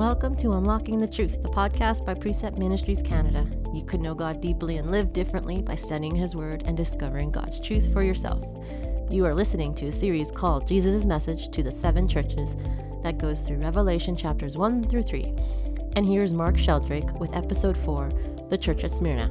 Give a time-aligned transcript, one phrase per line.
[0.00, 3.46] Welcome to Unlocking the Truth, the podcast by Precept Ministries Canada.
[3.74, 7.60] You could know God deeply and live differently by studying His Word and discovering God's
[7.60, 8.42] truth for yourself.
[9.10, 12.56] You are listening to a series called Jesus' Message to the Seven Churches
[13.02, 15.34] that goes through Revelation chapters 1 through 3.
[15.96, 18.08] And here's Mark Sheldrake with episode 4
[18.48, 19.28] The Church at Smyrna.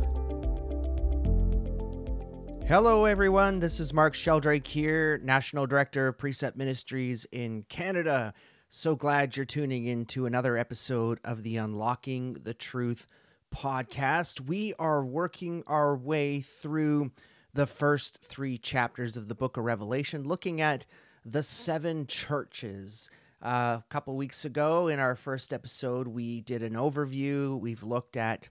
[2.67, 3.59] Hello, everyone.
[3.59, 8.35] This is Mark Sheldrake here, National Director of Precept Ministries in Canada.
[8.71, 13.07] So glad you're tuning in to another episode of the Unlocking the Truth
[13.51, 14.41] podcast.
[14.41, 17.09] We are working our way through
[17.51, 20.85] the first three chapters of the book of Revelation, looking at
[21.25, 23.09] the seven churches.
[23.41, 27.59] Uh, a couple weeks ago, in our first episode, we did an overview.
[27.59, 28.49] We've looked at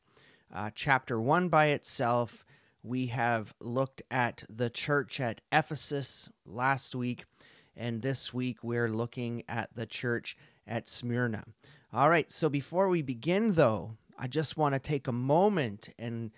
[0.52, 2.44] uh, chapter one by itself.
[2.82, 7.24] We have looked at the church at Ephesus last week
[7.78, 10.36] and this week we're looking at the church
[10.66, 11.45] at Smyrna.
[11.92, 16.33] All right, so before we begin, though, I just want to take a moment and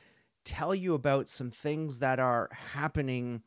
[0.45, 3.43] tell you about some things that are happening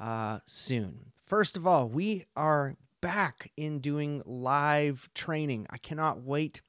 [0.00, 1.12] uh, soon.
[1.22, 5.66] First of all, we are back in doing live training.
[5.70, 6.62] I cannot wait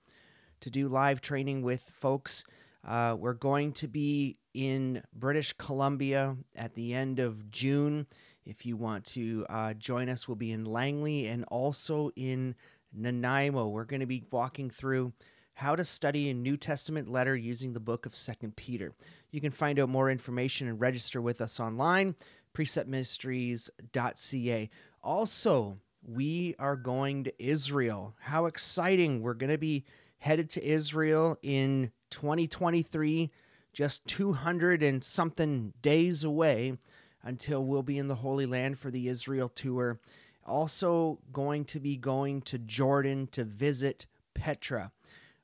[0.60, 2.46] to do live training with folks.
[2.86, 8.06] Uh, we're going to be in British Columbia at the end of June
[8.46, 12.56] if you want to uh, join us, we'll be in Langley and also in
[12.94, 13.68] Nanaimo.
[13.68, 15.14] We're going to be walking through
[15.56, 18.94] how to study a New Testament letter using the book of Second Peter.
[19.32, 22.16] You can find out more information and register with us online,
[22.54, 24.70] preceptministries.ca.
[25.04, 28.14] Also, we are going to Israel.
[28.20, 29.22] How exciting!
[29.22, 29.86] We're going to be
[30.20, 33.32] headed to Israel in 2023,
[33.74, 36.78] just 200 and something days away
[37.26, 40.00] until we'll be in the Holy Land for the Israel tour.
[40.46, 44.92] Also, going to be going to Jordan to visit Petra.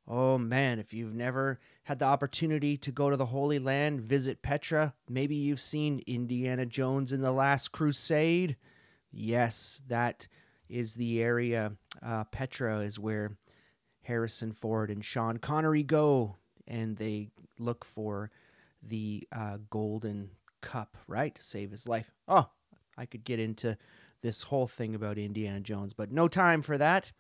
[0.08, 4.42] Oh man, if you've never had the opportunity to go to the Holy Land, visit
[4.42, 8.58] Petra, maybe you've seen Indiana Jones in The Last Crusade.
[9.12, 10.28] Yes, that
[10.70, 11.74] is the area.
[12.04, 13.38] Uh, Petra is where
[14.04, 16.38] Harrison Ford and Sean Connery go,
[16.68, 18.32] and they look for
[18.84, 20.32] the uh, golden
[20.62, 22.12] cup, right, to save his life.
[22.28, 22.50] Oh,
[22.98, 23.78] I could get into
[24.22, 27.12] this whole thing about Indiana Jones, but no time for that.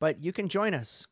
[0.00, 1.06] But you can join us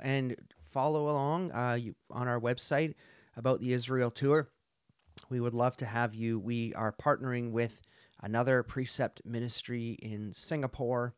[0.00, 0.36] and
[0.70, 2.94] follow along uh, you, on our website
[3.36, 4.48] about the Israel tour.
[5.30, 6.38] We would love to have you.
[6.38, 7.82] We are partnering with
[8.22, 11.14] another precept ministry in Singapore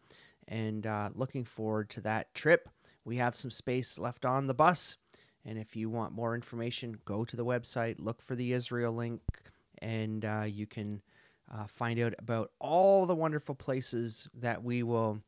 [0.48, 2.68] and uh, looking forward to that trip.
[3.04, 4.96] We have some space left on the bus.
[5.44, 9.22] And if you want more information, go to the website, look for the Israel link,
[9.80, 11.02] and uh, you can
[11.52, 15.20] uh, find out about all the wonderful places that we will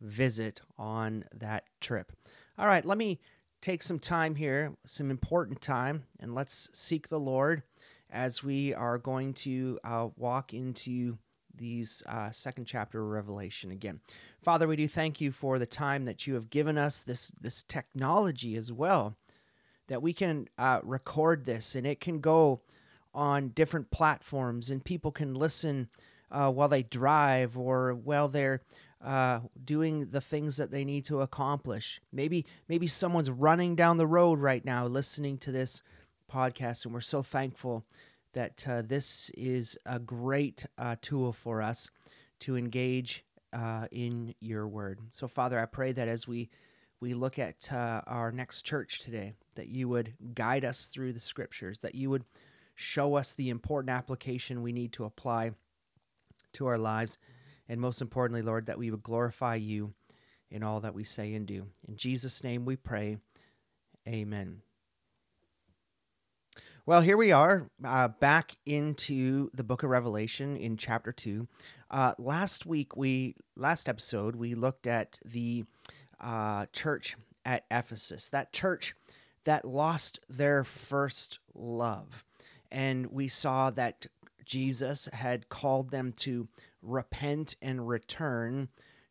[0.00, 2.12] visit on that trip.
[2.58, 3.20] All right, let me
[3.60, 7.62] take some time here, some important time, and let's seek the Lord
[8.10, 11.18] as we are going to uh, walk into
[11.54, 14.00] these uh, second chapter of Revelation again.
[14.40, 17.64] Father, we do thank you for the time that you have given us, this this
[17.64, 19.16] technology as well,
[19.88, 22.62] that we can uh, record this and it can go
[23.14, 25.88] on different platforms, and people can listen
[26.30, 28.62] uh, while they drive or while they're
[29.02, 32.00] uh, doing the things that they need to accomplish.
[32.12, 35.82] Maybe maybe someone's running down the road right now listening to this
[36.30, 37.84] podcast, and we're so thankful
[38.32, 41.90] that uh, this is a great uh, tool for us
[42.40, 45.00] to engage uh, in your word.
[45.12, 46.50] So, Father, I pray that as we
[47.00, 51.20] we look at uh, our next church today, that you would guide us through the
[51.20, 52.24] scriptures, that you would
[52.78, 55.50] show us the important application we need to apply
[56.52, 57.18] to our lives.
[57.68, 59.94] And most importantly, Lord, that we would glorify you
[60.48, 61.66] in all that we say and do.
[61.88, 63.18] In Jesus' name we pray.
[64.06, 64.62] Amen.
[66.86, 71.48] Well, here we are uh, back into the book of Revelation in chapter 2.
[71.90, 75.64] Uh, last week, we, last episode, we looked at the
[76.20, 78.94] uh, church at Ephesus, that church
[79.44, 82.24] that lost their first love
[82.70, 84.06] and we saw that
[84.44, 86.48] Jesus had called them to
[86.82, 88.68] repent and return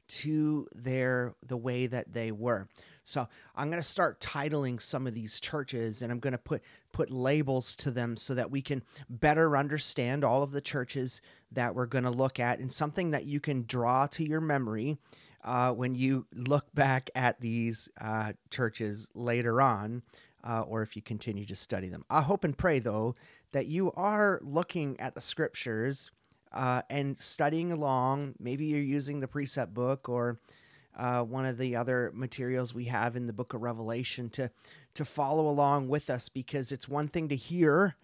[0.07, 2.68] to their the way that they were.
[3.04, 6.62] So I'm going to start titling some of these churches and I'm going to put
[6.92, 11.21] put labels to them so that we can better understand all of the churches
[11.51, 14.98] that we're going to look at and something that you can draw to your memory
[15.44, 20.01] uh, when you look back at these uh, churches later on
[20.44, 22.04] uh, or if you continue to study them.
[22.09, 23.15] I hope and pray though
[23.57, 26.12] that you are looking at the scriptures
[26.51, 28.36] uh, and studying along.
[28.39, 30.38] Maybe you're using the precept book or
[30.95, 34.51] uh, one of the other materials we have in the book of Revelation to
[34.94, 37.95] to follow along with us because it's one thing to hear,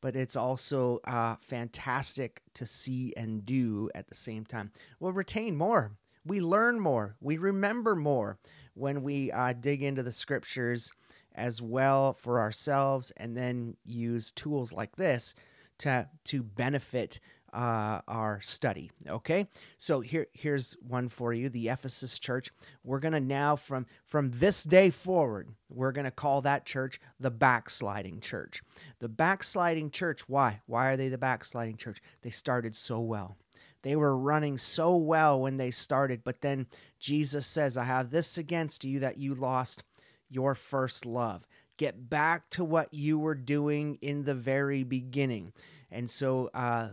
[0.00, 4.72] but it's also uh, fantastic to see and do at the same time.
[4.98, 5.92] We'll retain more.
[6.24, 7.14] We learn more.
[7.20, 8.38] We remember more
[8.74, 10.92] when we uh, dig into the scriptures
[11.36, 15.34] as well for ourselves and then use tools like this
[15.78, 17.20] to to benefit
[17.52, 18.90] uh, our study.
[19.08, 19.46] Okay,
[19.78, 22.50] so here here's one for you: the Ephesus church.
[22.84, 28.20] We're gonna now from from this day forward, we're gonna call that church the backsliding
[28.20, 28.62] church.
[28.98, 30.28] The backsliding church.
[30.28, 30.60] Why?
[30.66, 32.02] Why are they the backsliding church?
[32.22, 33.36] They started so well.
[33.82, 36.66] They were running so well when they started, but then
[36.98, 39.84] Jesus says, "I have this against you that you lost
[40.28, 41.46] your first love."
[41.76, 45.52] Get back to what you were doing in the very beginning.
[45.90, 46.90] And so uh,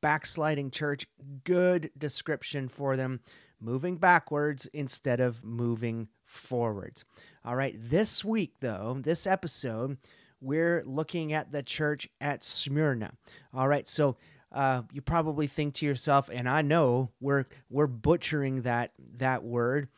[0.00, 1.06] backsliding church,
[1.44, 3.20] good description for them,
[3.60, 7.04] moving backwards instead of moving forwards.
[7.44, 9.98] All right, this week, though, this episode,
[10.40, 13.12] we're looking at the church at Smyrna.
[13.52, 14.16] All right, so
[14.52, 19.88] uh, you probably think to yourself, and I know we're we're butchering that that word,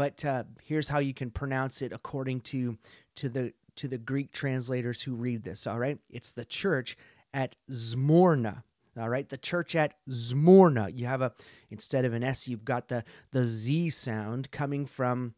[0.00, 2.78] but uh, here's how you can pronounce it according to
[3.16, 5.66] to the to the Greek translators who read this.
[5.66, 6.96] All right, it's the church
[7.34, 8.64] at Smyrna.
[8.98, 10.88] All right, the church at Smyrna.
[10.88, 11.34] You have a
[11.68, 15.34] instead of an S, you've got the the Z sound coming from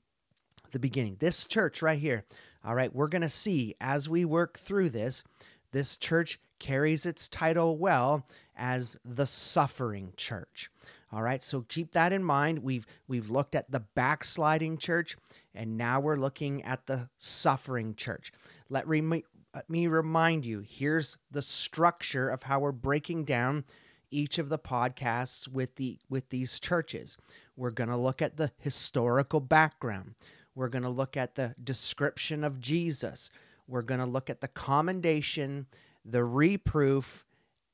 [0.70, 1.16] the beginning.
[1.18, 2.24] This church right here.
[2.64, 5.24] All right, we're to see as we work through this,
[5.72, 8.24] this church carries its title well
[8.56, 10.70] as the suffering church.
[11.12, 12.60] All right, so keep that in mind.
[12.60, 15.16] We've we've looked at the backsliding church
[15.54, 18.32] and now we're looking at the suffering church.
[18.70, 19.22] Let, rem-
[19.54, 23.64] let me remind you here's the structure of how we're breaking down
[24.10, 27.18] each of the podcasts with the with these churches.
[27.56, 30.14] We're going to look at the historical background.
[30.54, 33.30] We're going to look at the description of Jesus.
[33.66, 35.66] We're going to look at the commendation,
[36.04, 37.26] the reproof,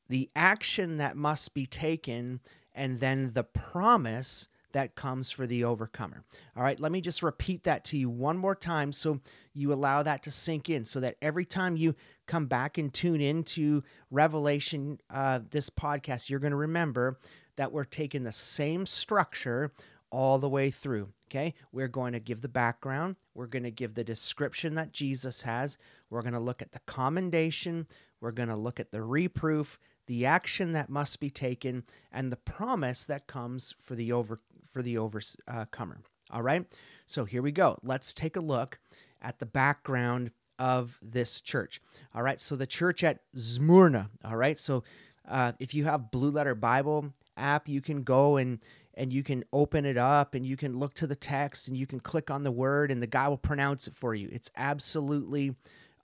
[0.08, 2.40] the action that must be taken,
[2.78, 6.22] and then the promise that comes for the overcomer.
[6.56, 9.20] All right, let me just repeat that to you one more time so
[9.52, 11.94] you allow that to sink in so that every time you
[12.26, 17.19] come back and tune into Revelation, uh, this podcast, you're going to remember
[17.56, 19.72] that we're taking the same structure
[20.10, 21.08] all the way through.
[21.30, 25.42] Okay, we're going to give the background, we're going to give the description that Jesus
[25.42, 25.76] has,
[26.08, 27.86] we're going to look at the commendation,
[28.20, 29.78] we're going to look at the reproof,
[30.08, 34.82] the action that must be taken, and the promise that comes for the over for
[34.82, 36.00] the overcomer.
[36.31, 36.66] All right,
[37.06, 37.78] so here we go.
[37.82, 38.78] Let's take a look
[39.22, 41.81] at the background of this church.
[42.14, 44.10] All right, so the church at Smyrna.
[44.25, 44.82] All right, so
[45.28, 48.58] uh, if you have Blue Letter Bible app, you can go and
[48.94, 51.87] and you can open it up and you can look to the text and you
[51.87, 54.28] can click on the word and the guy will pronounce it for you.
[54.32, 55.54] It's absolutely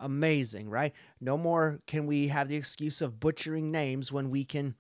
[0.01, 0.93] amazing, right?
[1.21, 4.75] No more can we have the excuse of butchering names when we can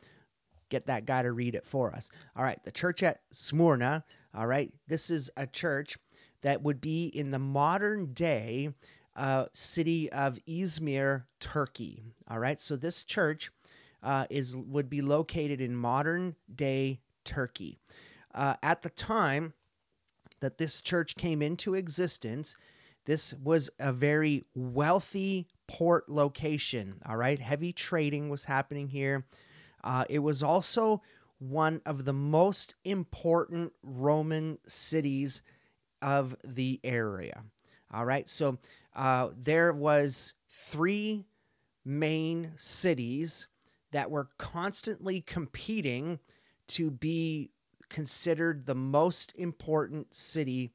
[0.68, 2.10] get that guy to read it for us.
[2.36, 5.96] All right, the church at Smyrna, all right, this is a church
[6.42, 8.70] that would be in the modern day
[9.16, 12.02] uh, city of Izmir, Turkey.
[12.28, 13.50] All right, so this church
[14.02, 17.78] uh, is would be located in modern day Turkey.
[18.34, 19.54] Uh, at the time
[20.40, 22.56] that this church came into existence,
[23.06, 27.00] this was a very wealthy port location.
[27.06, 29.26] All right, heavy trading was happening here.
[29.82, 31.02] Uh, it was also
[31.38, 35.42] one of the most important Roman cities
[36.00, 37.42] of the area.
[37.92, 38.58] All right, so
[38.96, 41.26] uh, there was three
[41.84, 43.48] main cities
[43.92, 46.18] that were constantly competing
[46.66, 47.50] to be
[47.88, 50.72] considered the most important city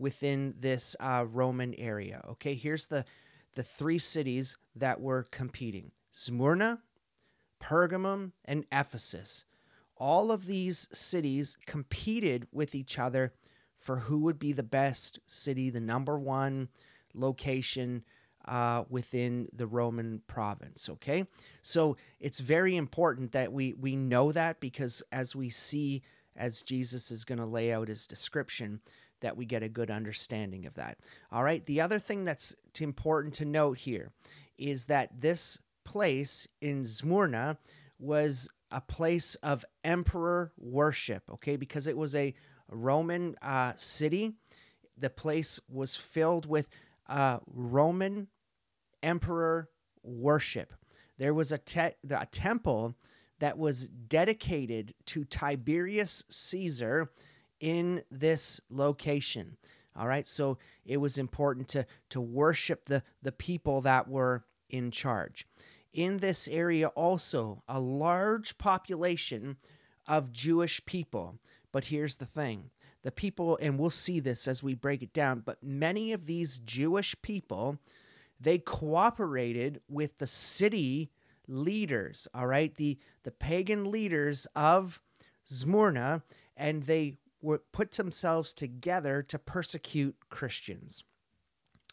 [0.00, 2.22] within this uh, Roman area.
[2.30, 3.04] Okay, here's the
[3.54, 6.80] the three cities that were competing: Smyrna,
[7.62, 9.44] Pergamum, and Ephesus.
[9.96, 13.34] All of these cities competed with each other
[13.78, 16.68] for who would be the best city, the number one
[17.14, 18.02] location
[18.46, 20.88] uh, within the Roman province.
[20.88, 21.26] Okay,
[21.62, 26.02] so it's very important that we we know that because as we see,
[26.36, 28.80] as Jesus is going to lay out his description,
[29.20, 30.98] that we get a good understanding of that.
[31.30, 31.64] All right.
[31.66, 34.10] The other thing that's important to note here
[34.58, 37.58] is that this place in Smyrna
[37.98, 42.34] was a place of emperor worship, okay, because it was a
[42.68, 44.34] Roman uh, city.
[44.96, 46.68] The place was filled with
[47.08, 48.28] uh, Roman
[49.02, 49.68] emperor
[50.02, 50.72] worship.
[51.18, 52.94] There was a, te- a temple
[53.40, 57.10] that was dedicated to Tiberius Caesar
[57.60, 59.56] in this location.
[59.96, 64.90] All right, so it was important to, to worship the, the people that were in
[64.90, 65.46] charge.
[65.92, 69.56] In this area, also, a large population
[70.06, 71.36] of Jewish people.
[71.72, 72.70] But here's the thing
[73.02, 76.58] the people, and we'll see this as we break it down, but many of these
[76.58, 77.78] Jewish people,
[78.38, 81.10] they cooperated with the city
[81.48, 85.00] leaders, all right, the, the pagan leaders of
[85.44, 86.22] Smyrna,
[86.56, 87.16] and they
[87.72, 91.04] put themselves together to persecute Christians.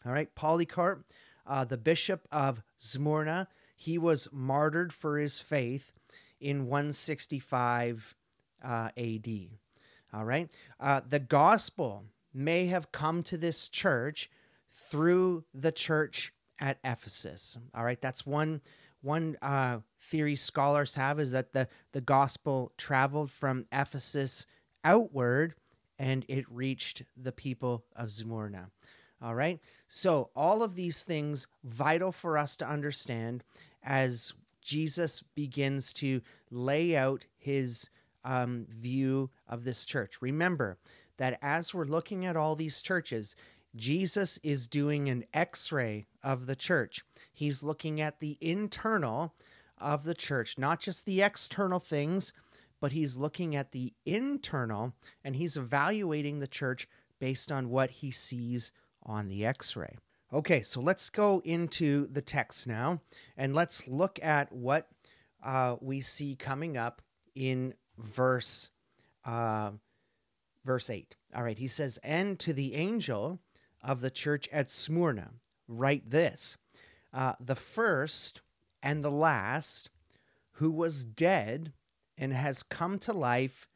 [0.06, 1.04] All right, Polycarp,
[1.46, 5.92] uh, the bishop of Smyrna, he was martyred for his faith
[6.40, 8.16] in 165
[8.62, 9.28] uh, AD.
[10.12, 10.50] All right.
[10.80, 14.30] Uh, the gospel may have come to this church
[14.90, 17.58] through the church at Ephesus.
[17.74, 18.00] All right.
[18.00, 18.60] That's one
[19.00, 24.46] one uh, theory scholars have is that the the gospel traveled from Ephesus
[24.84, 25.54] outward
[25.98, 28.70] and it reached the people of Smyrna.
[29.20, 29.60] All right.
[29.88, 33.42] So all of these things vital for us to understand
[33.82, 34.32] as
[34.62, 36.20] Jesus begins to
[36.50, 37.90] lay out his
[38.24, 40.20] um, view of this church.
[40.20, 40.78] Remember
[41.16, 43.34] that as we're looking at all these churches,
[43.74, 47.04] Jesus is doing an x ray of the church.
[47.32, 49.34] He's looking at the internal
[49.78, 52.32] of the church, not just the external things,
[52.80, 54.94] but he's looking at the internal
[55.24, 59.96] and he's evaluating the church based on what he sees on the x ray.
[60.32, 63.00] Okay, so let's go into the text now
[63.36, 64.88] and let's look at what
[65.42, 67.00] uh, we see coming up
[67.34, 68.70] in verse
[69.24, 69.70] uh,
[70.64, 71.16] verse 8.
[71.34, 73.40] All right, he says, And to the angel
[73.82, 75.30] of the church at Smyrna,
[75.66, 76.56] write this
[77.12, 78.42] uh, The first
[78.82, 79.90] and the last,
[80.52, 81.72] who was dead
[82.18, 83.68] and has come to life,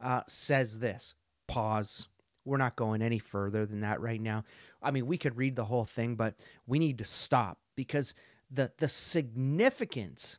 [0.00, 1.14] uh, says this.
[1.46, 2.08] Pause.
[2.44, 4.44] We're not going any further than that right now.
[4.82, 6.34] I mean, we could read the whole thing, but
[6.66, 8.14] we need to stop because
[8.50, 10.38] the the significance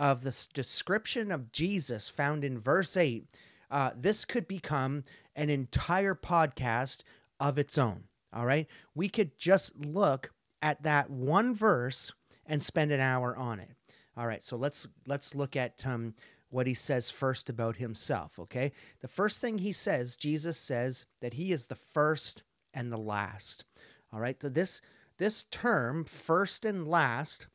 [0.00, 3.24] of this description of Jesus found in verse 8,
[3.70, 5.04] uh, this could become
[5.36, 7.02] an entire podcast
[7.38, 8.04] of its own.
[8.32, 8.66] All right.
[8.94, 12.12] We could just look at that one verse
[12.46, 13.70] and spend an hour on it.
[14.16, 14.42] All right.
[14.42, 16.14] So let's let's look at um,
[16.52, 18.38] what he says first about himself.
[18.38, 18.72] Okay.
[19.00, 22.44] The first thing he says, Jesus says that he is the first
[22.74, 23.64] and the last.
[24.12, 24.40] All right.
[24.40, 24.80] So this
[25.18, 27.46] this term, first and last,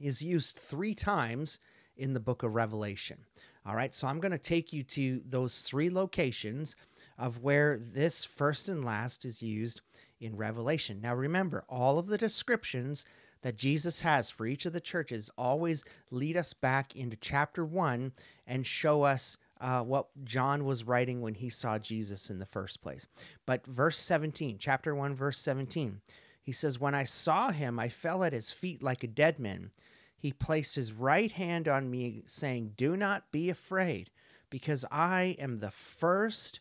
[0.00, 1.58] is used three times
[1.96, 3.18] in the book of Revelation.
[3.66, 6.76] All right, so I'm going to take you to those three locations
[7.16, 9.80] of where this first and last is used
[10.20, 11.00] in Revelation.
[11.00, 13.06] Now, remember, all of the descriptions
[13.44, 18.14] that Jesus has for each of the churches always lead us back into chapter one
[18.46, 22.80] and show us uh, what John was writing when he saw Jesus in the first
[22.80, 23.06] place.
[23.44, 26.00] But verse 17, chapter 1, verse 17,
[26.42, 29.72] he says, When I saw him, I fell at his feet like a dead man.
[30.16, 34.08] He placed his right hand on me, saying, Do not be afraid,
[34.48, 36.60] because I am the first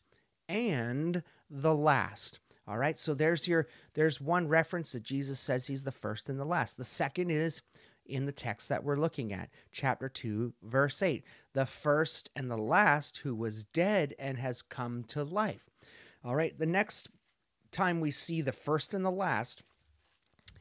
[0.49, 2.39] and the last.
[2.67, 6.39] All right, so there's your there's one reference that Jesus says he's the first and
[6.39, 6.77] the last.
[6.77, 7.61] The second is
[8.05, 11.23] in the text that we're looking at, chapter 2, verse 8.
[11.53, 15.69] The first and the last who was dead and has come to life.
[16.23, 17.09] All right, the next
[17.71, 19.63] time we see the first and the last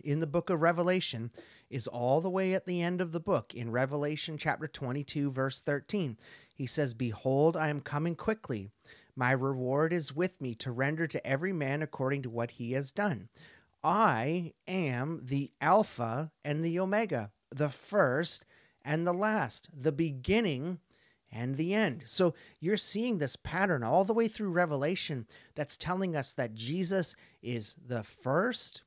[0.02, 1.30] in the book of Revelation
[1.70, 5.60] is all the way at the end of the book in Revelation chapter 22, verse
[5.60, 6.16] 13.
[6.54, 8.70] He says, Behold, I am coming quickly.
[9.14, 12.92] My reward is with me to render to every man according to what he has
[12.92, 13.28] done.
[13.84, 18.46] I am the Alpha and the Omega, the first
[18.84, 20.78] and the last, the beginning
[21.30, 22.02] and the end.
[22.06, 27.16] So you're seeing this pattern all the way through Revelation that's telling us that Jesus
[27.42, 28.82] is the first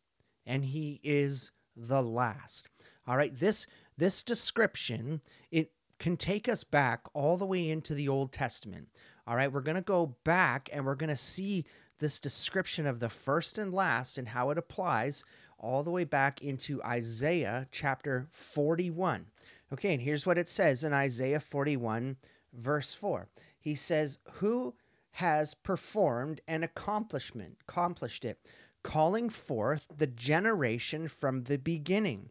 [0.46, 2.70] and he is the last.
[3.08, 3.68] All right, this
[3.98, 8.90] this description it can take us back all the way into the Old Testament.
[9.28, 11.66] All right, we're going to go back and we're going to see
[12.00, 15.24] this description of the first and last and how it applies
[15.58, 19.26] all the way back into Isaiah chapter 41.
[19.74, 22.18] Okay, and here's what it says in Isaiah 41,
[22.54, 23.28] verse 4.
[23.60, 24.76] He says, Who
[25.12, 28.40] has performed an accomplishment, accomplished it?
[28.86, 32.30] calling forth the generation from the beginning.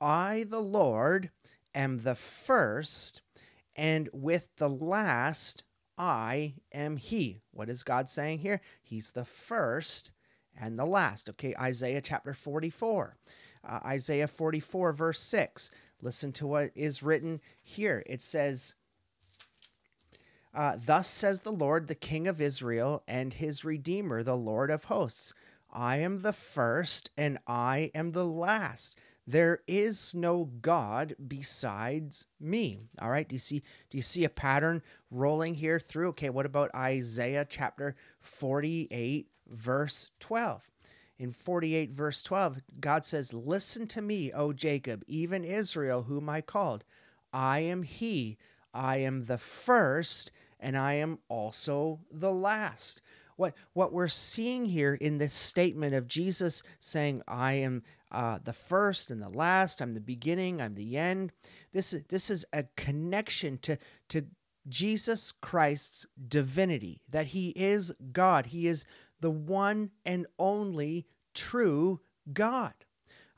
[0.00, 1.30] I, the Lord,
[1.76, 3.22] am the first,
[3.76, 5.62] and with the last,
[6.02, 7.42] I am He.
[7.52, 8.60] What is God saying here?
[8.82, 10.10] He's the first
[10.60, 11.30] and the last.
[11.30, 13.16] Okay, Isaiah chapter 44.
[13.64, 15.70] Uh, Isaiah 44, verse 6.
[16.00, 18.02] Listen to what is written here.
[18.06, 18.74] It says,
[20.52, 24.84] Uh, Thus says the Lord, the King of Israel, and his Redeemer, the Lord of
[24.84, 25.32] hosts
[25.72, 28.98] I am the first, and I am the last.
[29.26, 32.88] There is no God besides me.
[33.00, 33.28] All right.
[33.28, 36.08] Do you see do you see a pattern rolling here through?
[36.08, 40.70] Okay, what about Isaiah chapter 48 verse 12?
[41.18, 46.40] In 48 verse 12, God says, "Listen to me, O Jacob, even Israel whom I
[46.40, 46.84] called.
[47.32, 48.38] I am he.
[48.74, 53.02] I am the first, and I am also the last."
[53.36, 58.52] What what we're seeing here in this statement of Jesus saying, "I am uh, the
[58.52, 59.80] first and the last.
[59.80, 60.60] I'm the beginning.
[60.60, 61.32] I'm the end."
[61.72, 63.78] This is this is a connection to
[64.10, 64.26] to
[64.68, 68.46] Jesus Christ's divinity, that He is God.
[68.46, 68.84] He is
[69.20, 72.00] the one and only true
[72.32, 72.74] God.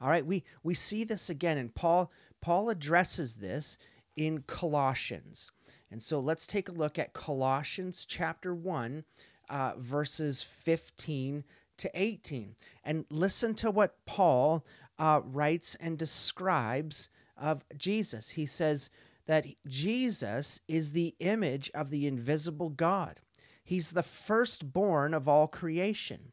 [0.01, 3.79] All right, we we see this again, and Paul Paul addresses this
[4.17, 5.51] in Colossians.
[5.91, 9.05] And so let's take a look at Colossians chapter 1,
[9.49, 11.45] uh, verses 15
[11.79, 12.55] to 18.
[12.83, 14.65] And listen to what Paul
[14.99, 18.31] uh, writes and describes of Jesus.
[18.31, 18.91] He says
[19.27, 23.21] that Jesus is the image of the invisible God,
[23.65, 26.33] He's the firstborn of all creation.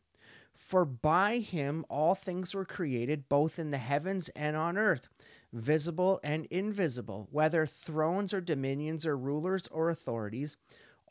[0.57, 5.10] For by him all things were created, both in the heavens and on earth,
[5.51, 10.55] visible and invisible, whether thrones or dominions or rulers or authorities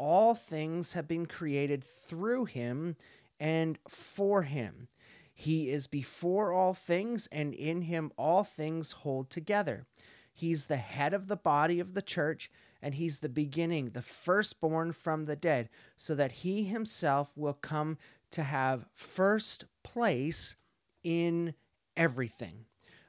[0.00, 2.96] all things have been created through him
[3.40, 4.88] and for him.
[5.32, 9.86] He is before all things, and in him all things hold together.
[10.32, 12.50] He's the head of the body of the church,
[12.82, 17.96] and he's the beginning, the firstborn from the dead, so that he himself will come
[18.32, 20.56] to have first place
[21.02, 21.54] in
[21.96, 22.66] everything.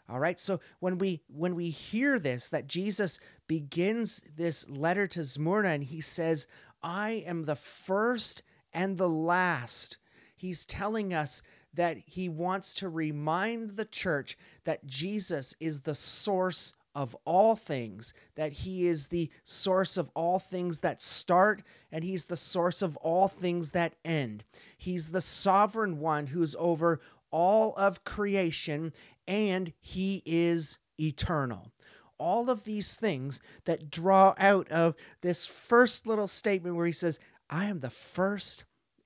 [0.10, 0.40] All right.
[0.40, 5.84] So when we when we hear this that Jesus begins this letter to Smyrna and
[5.84, 6.48] he says,
[6.84, 9.98] I am the first and the last.
[10.42, 11.44] He's telling us
[11.76, 18.16] that he wants to remind the church that Jesus is the source of all things,
[18.34, 22.98] that he is the source of all things that start, and he's the source of
[22.98, 24.44] all things that end.
[24.76, 28.94] He's the sovereign one who's over all of creation,
[29.28, 31.72] and he is eternal
[32.18, 37.18] all of these things that draw out of this first little statement where he says,
[37.50, 38.64] I am the first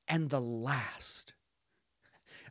[0.08, 1.34] and the last.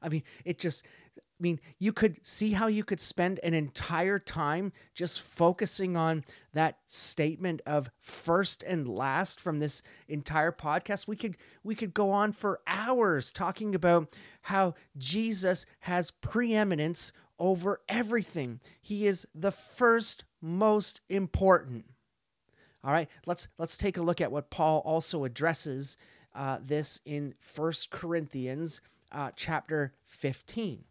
[0.03, 0.85] I mean, it just,
[1.17, 6.25] I mean, you could see how you could spend an entire time just focusing on
[6.53, 11.09] that statement of first and last from this entire podcast.
[11.09, 17.81] We could we could go on for hours talking about how Jesus has preeminence over
[17.88, 18.61] everything.
[18.81, 21.87] He is the first most important.
[22.85, 25.97] All right, let's let's take a look at what Paul also addresses
[26.35, 28.81] uh, this in First Corinthians
[29.12, 30.85] uh, chapter 15.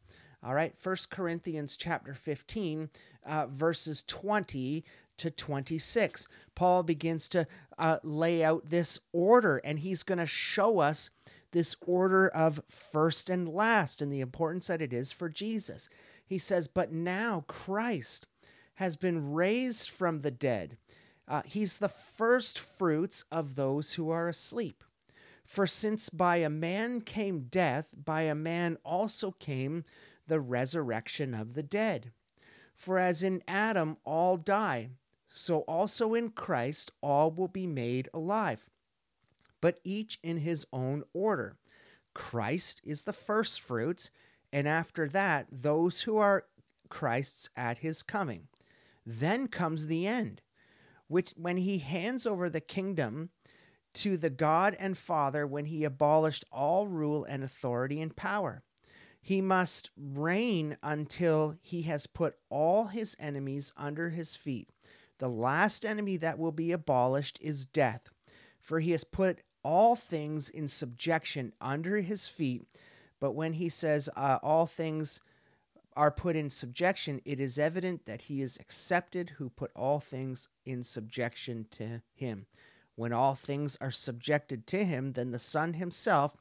[0.45, 2.89] All right, First Corinthians chapter 15,
[3.25, 4.83] uh, verses 20
[5.17, 6.27] to 26.
[6.55, 11.11] Paul begins to uh, lay out this order, and he's going to show us
[11.51, 15.87] this order of first and last and the importance that it is for Jesus.
[16.25, 18.27] He says, But now Christ
[18.75, 20.77] has been raised from the dead.
[21.27, 24.83] Uh, he's the first fruits of those who are asleep.
[25.43, 29.83] For since by a man came death, by a man also came
[30.27, 32.11] the resurrection of the dead.
[32.73, 34.89] For as in Adam all die,
[35.29, 38.69] so also in Christ all will be made alive,
[39.61, 41.57] but each in his own order.
[42.13, 44.11] Christ is the first fruits,
[44.51, 46.45] and after that, those who are
[46.89, 48.47] Christ's at his coming.
[49.05, 50.41] Then comes the end,
[51.07, 53.29] which when he hands over the kingdom
[53.93, 58.63] to the God and Father, when he abolished all rule and authority and power.
[59.21, 64.67] He must reign until he has put all his enemies under his feet.
[65.19, 68.09] The last enemy that will be abolished is death,
[68.59, 72.63] for he has put all things in subjection under his feet.
[73.21, 75.21] But when he says uh, all things
[75.95, 80.49] are put in subjection, it is evident that he is accepted who put all things
[80.65, 82.45] in subjection to him.
[82.95, 86.33] When all things are subjected to him, then the Son himself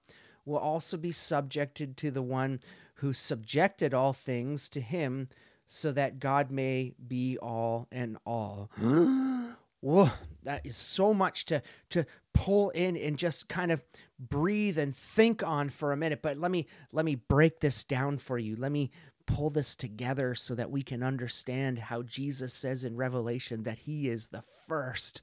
[0.45, 2.61] will also be subjected to the one
[2.97, 5.29] who subjected all things to him,
[5.67, 8.71] so that God may be all and all.
[9.81, 10.11] Whoa,
[10.45, 13.83] that is so much to to pull in and just kind of
[14.19, 16.23] breathe and think on for a minute.
[16.23, 18.55] But let me let me break this down for you.
[18.55, 18.91] Let me
[19.27, 24.09] pull this together so that we can understand how Jesus says in Revelation that he
[24.09, 25.23] is the first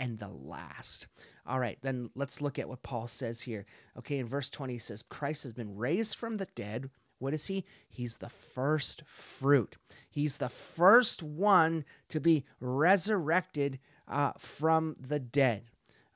[0.00, 1.06] and the last.
[1.46, 3.66] All right, then let's look at what Paul says here.
[3.98, 6.90] Okay, in verse 20, he says, Christ has been raised from the dead.
[7.18, 7.66] What is he?
[7.88, 9.76] He's the first fruit.
[10.10, 15.64] He's the first one to be resurrected uh, from the dead.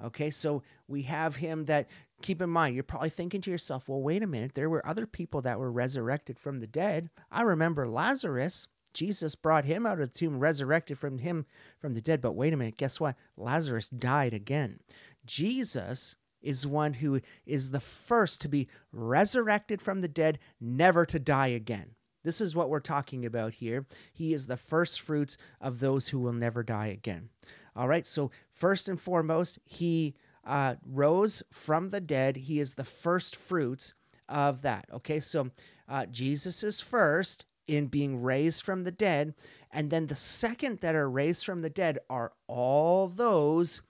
[0.02, 1.88] Okay, so we have him that,
[2.22, 5.06] keep in mind, you're probably thinking to yourself, well, wait a minute, there were other
[5.06, 7.10] people that were resurrected from the dead.
[7.30, 8.66] I remember Lazarus.
[8.94, 11.46] Jesus brought him out of the tomb, resurrected from him
[11.78, 12.20] from the dead.
[12.20, 13.16] But wait a minute, guess what?
[13.36, 14.80] Lazarus died again.
[15.26, 21.18] Jesus is one who is the first to be resurrected from the dead, never to
[21.18, 21.90] die again.
[22.22, 23.86] This is what we're talking about here.
[24.12, 27.28] He is the first fruits of those who will never die again.
[27.76, 32.36] All right, so first and foremost, he uh, rose from the dead.
[32.36, 33.94] He is the first fruits
[34.28, 34.86] of that.
[34.92, 35.50] Okay, so
[35.88, 39.34] uh, Jesus is first in being raised from the dead.
[39.70, 43.82] And then the second that are raised from the dead are all those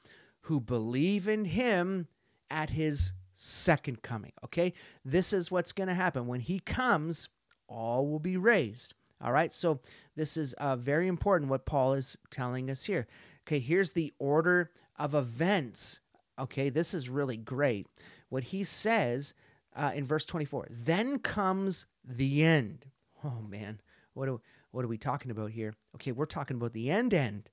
[0.42, 2.08] who believe in him
[2.50, 4.32] at his second coming.
[4.44, 4.72] Okay?
[5.04, 6.26] This is what's going to happen.
[6.26, 7.28] When he comes,
[7.68, 8.94] all will be raised.
[9.20, 9.52] All right?
[9.52, 9.80] So
[10.16, 13.06] this is uh, very important what Paul is telling us here.
[13.46, 16.00] Okay, here's the order of events.
[16.38, 17.86] Okay, this is really great.
[18.30, 19.34] What he says
[19.76, 22.86] uh, in verse 24 then comes the end.
[23.24, 23.80] Oh, man.
[24.12, 24.38] What are,
[24.70, 25.74] what are we talking about here?
[25.96, 27.48] Okay, we're talking about the end end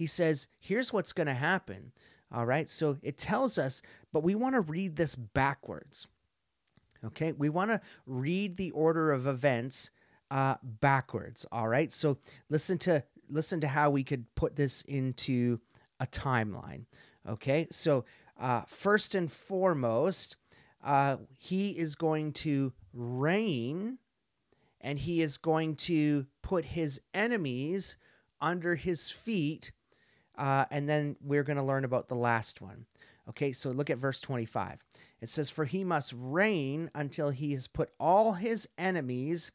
[0.00, 1.92] he says, here's what's going to happen.
[2.32, 2.66] All right.
[2.66, 3.82] So it tells us,
[4.14, 6.08] but we want to read this backwards.
[7.04, 7.32] Okay.
[7.32, 9.90] We want to read the order of events
[10.30, 11.44] uh, backwards.
[11.52, 11.92] All right.
[11.92, 12.16] So
[12.48, 15.60] listen to listen to how we could put this into
[16.00, 16.86] a timeline.
[17.28, 17.66] Okay.
[17.70, 18.06] So
[18.40, 20.36] uh, first and foremost,
[20.82, 23.98] uh, he is going to reign
[24.80, 27.96] and he is going to put his enemies
[28.40, 29.72] under his feet
[30.40, 32.86] uh, and then we're going to learn about the last one.
[33.28, 34.78] Okay, so look at verse 25.
[35.20, 39.52] It says, For he must reign until he has put all his enemies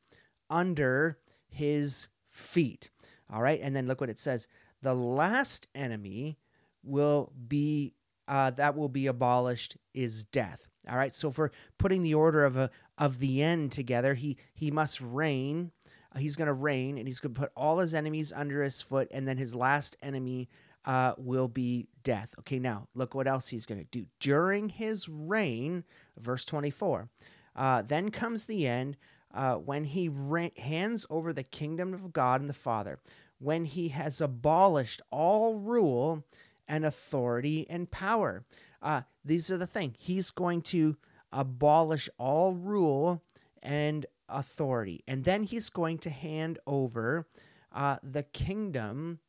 [0.47, 1.17] under
[1.49, 2.91] his feet.
[3.33, 4.47] All right, and then look what it says.
[4.83, 6.37] The last enemy
[6.83, 7.95] will be
[8.27, 10.67] uh, that will be abolished is death.
[10.89, 14.71] All right, so for putting the order of a of the end together, he he
[14.71, 15.71] must reign.
[16.17, 19.09] He's going to reign, and he's going to put all his enemies under his foot,
[19.11, 20.47] and then his last enemy
[20.85, 22.33] uh, will be death.
[22.39, 24.05] Okay, now look what else he's going to do.
[24.19, 25.83] During his reign,
[26.17, 27.09] verse 24,
[27.55, 28.97] uh, then comes the end
[29.33, 32.99] uh, when he ra- hands over the kingdom of God and the Father,
[33.39, 36.23] when he has abolished all rule
[36.67, 38.45] and authority and power.
[38.81, 39.95] Uh, these are the thing.
[39.97, 40.95] He's going to
[41.35, 43.21] abolish all rule
[43.61, 45.03] and authority.
[45.07, 47.27] And then he's going to hand over
[47.71, 49.19] uh, the kingdom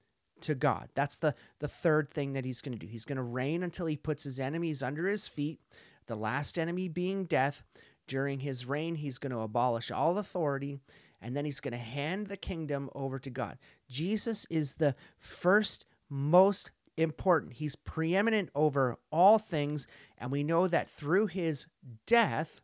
[0.41, 0.89] to God.
[0.95, 2.87] That's the, the third thing that he's going to do.
[2.87, 5.59] He's going to reign until he puts his enemies under his feet,
[6.07, 7.65] the last enemy being death.
[8.07, 10.79] During his reign, he's going to abolish all authority,
[11.21, 13.59] and then he's going to hand the kingdom over to God.
[13.89, 17.55] Jesus is the first, most important.
[17.55, 19.87] He's preeminent over all things,
[20.19, 21.67] and we know that through his
[22.07, 22.63] death,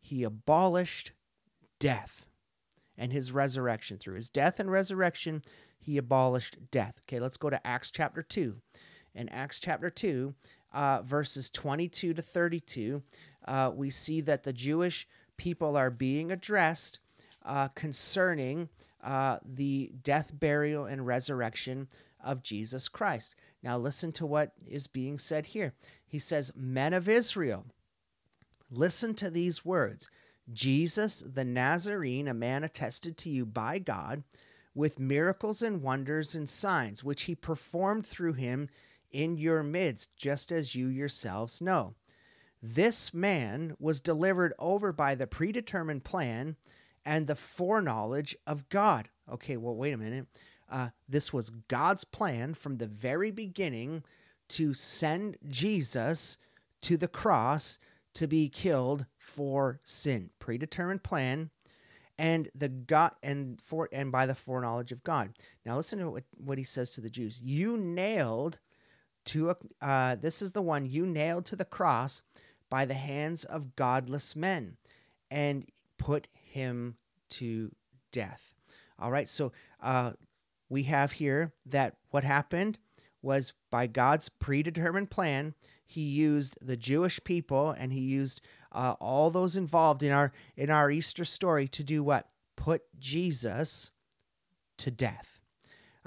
[0.00, 1.12] he abolished
[1.78, 2.26] death
[2.96, 3.98] and his resurrection.
[3.98, 5.42] Through his death and resurrection,
[5.78, 7.00] he abolished death.
[7.02, 8.56] Okay, let's go to Acts chapter 2.
[9.14, 10.34] In Acts chapter 2,
[10.72, 13.02] uh, verses 22 to 32,
[13.46, 17.00] uh, we see that the Jewish people are being addressed
[17.44, 18.68] uh, concerning
[19.02, 21.88] uh, the death, burial, and resurrection
[22.22, 23.34] of Jesus Christ.
[23.62, 25.74] Now, listen to what is being said here.
[26.06, 27.66] He says, Men of Israel,
[28.70, 30.08] listen to these words
[30.52, 34.22] Jesus the Nazarene, a man attested to you by God
[34.74, 38.68] with miracles and wonders and signs, which he performed through him
[39.10, 41.94] in your midst, just as you yourselves know.
[42.62, 46.56] This man was delivered over by the predetermined plan
[47.04, 49.08] and the foreknowledge of God.
[49.30, 50.26] Okay, well, wait a minute.
[50.70, 54.04] Uh, this was God's plan from the very beginning
[54.48, 56.38] to send Jesus
[56.82, 57.78] to the cross
[58.14, 60.30] to be killed for sin.
[60.38, 61.50] Predetermined plan
[62.18, 65.34] and the God and for and by the foreknowledge of God.
[65.64, 67.40] Now listen to what, what he says to the Jews.
[67.42, 68.58] You nailed
[69.26, 72.22] to a uh, this is the one you nailed to the cross
[72.70, 74.76] by the hands of godless men
[75.30, 76.96] and put him
[77.30, 77.70] to
[78.10, 78.54] death.
[78.98, 80.12] All right, so uh,
[80.68, 82.78] we have here that what happened
[83.22, 85.54] was by God's predetermined plan,
[85.84, 88.40] he used the Jewish people and he used
[88.72, 92.28] uh, all those involved in our in our Easter story to do what?
[92.56, 93.90] Put Jesus
[94.78, 95.38] to death.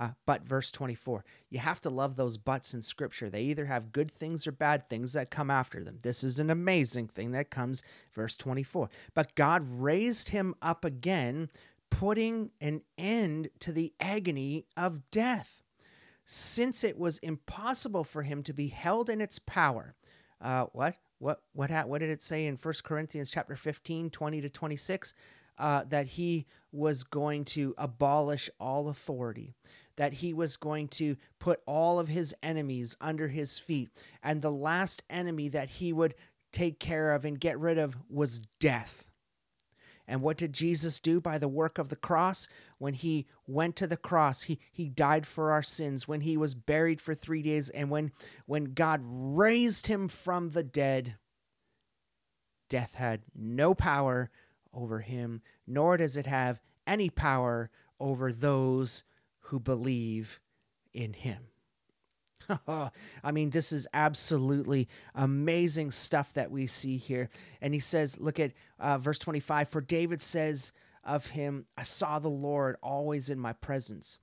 [0.01, 3.29] Uh, but verse 24, you have to love those buts in scripture.
[3.29, 5.99] They either have good things or bad things that come after them.
[6.01, 8.89] This is an amazing thing that comes, verse 24.
[9.13, 11.49] But God raised him up again,
[11.91, 15.61] putting an end to the agony of death,
[16.25, 19.93] since it was impossible for him to be held in its power.
[20.41, 20.97] Uh, what?
[21.19, 25.13] What, what, what did it say in 1 Corinthians chapter 15, 20 to 26?
[25.59, 29.53] Uh, that he was going to abolish all authority
[29.97, 33.89] that he was going to put all of his enemies under his feet.
[34.23, 36.15] And the last enemy that he would
[36.51, 39.05] take care of and get rid of was death.
[40.11, 42.49] And what did Jesus do by the work of the cross?
[42.79, 46.05] When he went to the cross, he, he died for our sins.
[46.05, 48.11] When he was buried for three days, and when,
[48.45, 51.15] when God raised him from the dead,
[52.69, 54.29] death had no power
[54.73, 59.05] over him, nor does it have any power over those
[59.39, 60.41] who believe
[60.93, 61.50] in him.
[62.67, 67.29] I mean, this is absolutely amazing stuff that we see here.
[67.61, 70.73] And he says, look at uh, verse 25 For David says
[71.03, 74.17] of him, I saw the Lord always in my presence.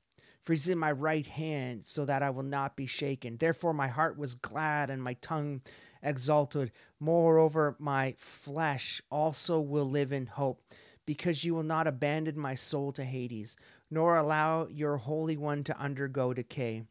[0.44, 3.36] For he's in my right hand, so that I will not be shaken.
[3.36, 5.60] Therefore, my heart was glad and my tongue
[6.02, 6.72] exalted.
[7.00, 10.62] Moreover, my flesh also will live in hope,
[11.04, 13.56] because you will not abandon my soul to Hades
[13.90, 16.84] nor allow your Holy One to undergo decay.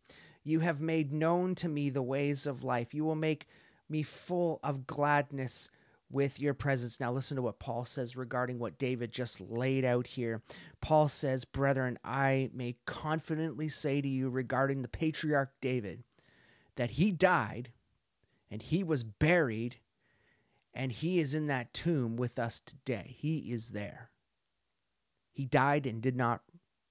[0.48, 2.94] You have made known to me the ways of life.
[2.94, 3.48] You will make
[3.90, 5.70] me full of gladness
[6.10, 7.02] with your presence.
[7.02, 10.42] Now, listen to what Paul says regarding what David just laid out here.
[10.80, 16.04] Paul says, Brethren, I may confidently say to you regarding the patriarch David
[16.78, 17.74] that he died
[18.50, 19.76] and he was buried
[20.74, 23.18] and he is in that tomb with us today.
[23.20, 24.12] He is there.
[25.34, 26.44] He died and did not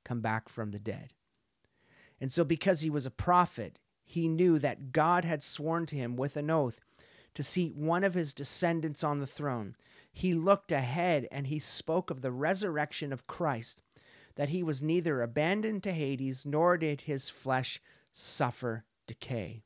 [0.05, 1.15] come back from the dead.
[2.21, 6.17] And so, because he was a prophet, he knew that God had sworn to him
[6.17, 6.81] with an oath
[7.35, 9.77] to seat one of his descendants on the throne.
[10.13, 13.81] He looked ahead and he spoke of the resurrection of Christ,
[14.37, 17.81] that he was neither abandoned to Hades nor did his flesh
[18.13, 19.63] suffer decay.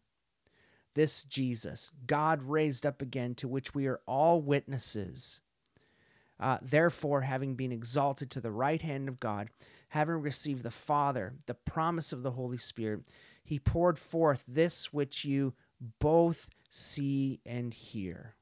[0.95, 5.41] This Jesus, God raised up again, to which we are all witnesses.
[6.41, 9.51] Uh, therefore, having been exalted to the right hand of God,
[9.91, 13.01] having received the Father, the promise of the Holy Spirit,
[13.45, 15.53] he poured forth this which you
[15.99, 18.35] both see and hear.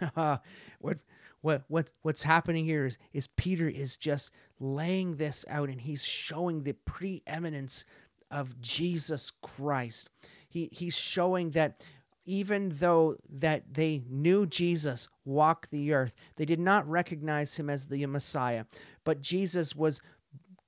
[0.14, 0.98] what
[1.40, 6.04] what what what's happening here is, is Peter is just laying this out and he's
[6.04, 7.84] showing the preeminence
[8.30, 10.10] of Jesus Christ.
[10.48, 11.84] He he's showing that
[12.24, 17.86] even though that they knew Jesus walked the earth, they did not recognize him as
[17.86, 18.64] the Messiah,
[19.04, 20.00] but Jesus was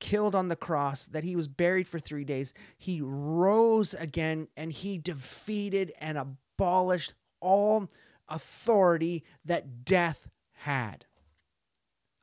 [0.00, 2.52] killed on the cross, that he was buried for three days.
[2.76, 7.90] He rose again and he defeated and abolished all
[8.28, 11.06] authority that death had.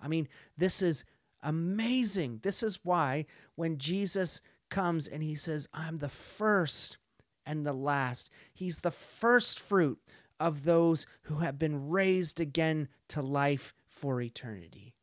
[0.01, 1.05] I mean, this is
[1.41, 2.39] amazing.
[2.43, 6.97] This is why when Jesus comes and he says, I'm the first
[7.45, 9.99] and the last, he's the first fruit
[10.39, 14.95] of those who have been raised again to life for eternity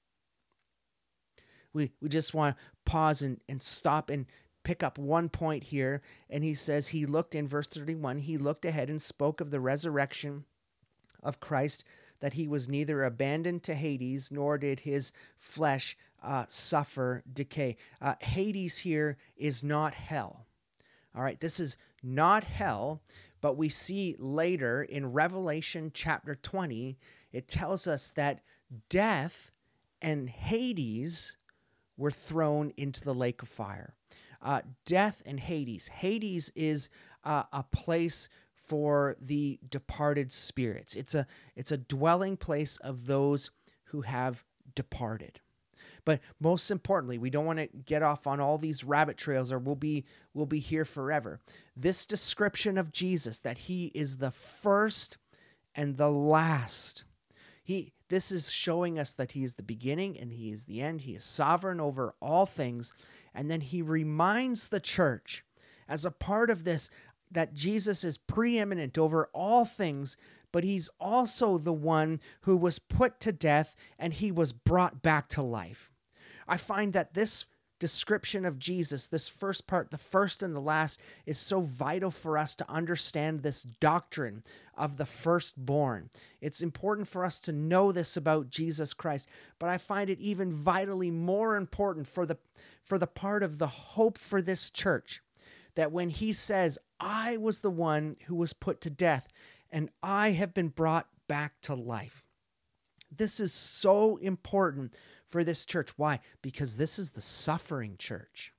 [1.72, 4.26] we, we just want to pause and, and stop and
[4.64, 6.02] pick up one point here.
[6.30, 9.60] And he says, He looked in verse 31, he looked ahead and spoke of the
[9.60, 10.44] resurrection
[11.22, 11.84] of Christ,
[12.20, 17.76] that he was neither abandoned to Hades, nor did his flesh uh, suffer decay.
[18.00, 20.46] Uh, Hades here is not hell.
[21.14, 23.02] All right, this is not hell,
[23.40, 26.96] but we see later in Revelation chapter 20,
[27.32, 28.40] it tells us that
[28.88, 29.50] death
[30.00, 31.36] and Hades
[32.02, 33.94] were thrown into the lake of fire.
[34.42, 35.86] Uh, death and Hades.
[35.86, 36.90] Hades is
[37.22, 40.96] uh, a place for the departed spirits.
[40.96, 43.52] It's a it's a dwelling place of those
[43.84, 45.40] who have departed.
[46.04, 49.60] But most importantly, we don't want to get off on all these rabbit trails or
[49.60, 51.38] we'll be we'll be here forever.
[51.76, 55.18] This description of Jesus that he is the first
[55.76, 57.04] and the last.
[57.62, 61.00] He this is showing us that He is the beginning and He is the end.
[61.00, 62.92] He is sovereign over all things.
[63.34, 65.46] And then He reminds the church,
[65.88, 66.90] as a part of this,
[67.30, 70.18] that Jesus is preeminent over all things,
[70.52, 75.30] but He's also the one who was put to death and He was brought back
[75.30, 75.90] to life.
[76.46, 77.46] I find that this
[77.82, 82.38] description of Jesus, this first part, the first and the last, is so vital for
[82.38, 84.44] us to understand this doctrine
[84.76, 86.08] of the firstborn.
[86.40, 90.52] It's important for us to know this about Jesus Christ, but I find it even
[90.52, 92.38] vitally more important for the
[92.84, 95.20] for the part of the hope for this church
[95.74, 99.26] that when he says, I was the one who was put to death
[99.72, 102.22] and I have been brought back to life.
[103.10, 104.94] This is so important
[105.32, 105.90] for this church.
[105.96, 106.20] Why?
[106.42, 108.52] Because this is the suffering church.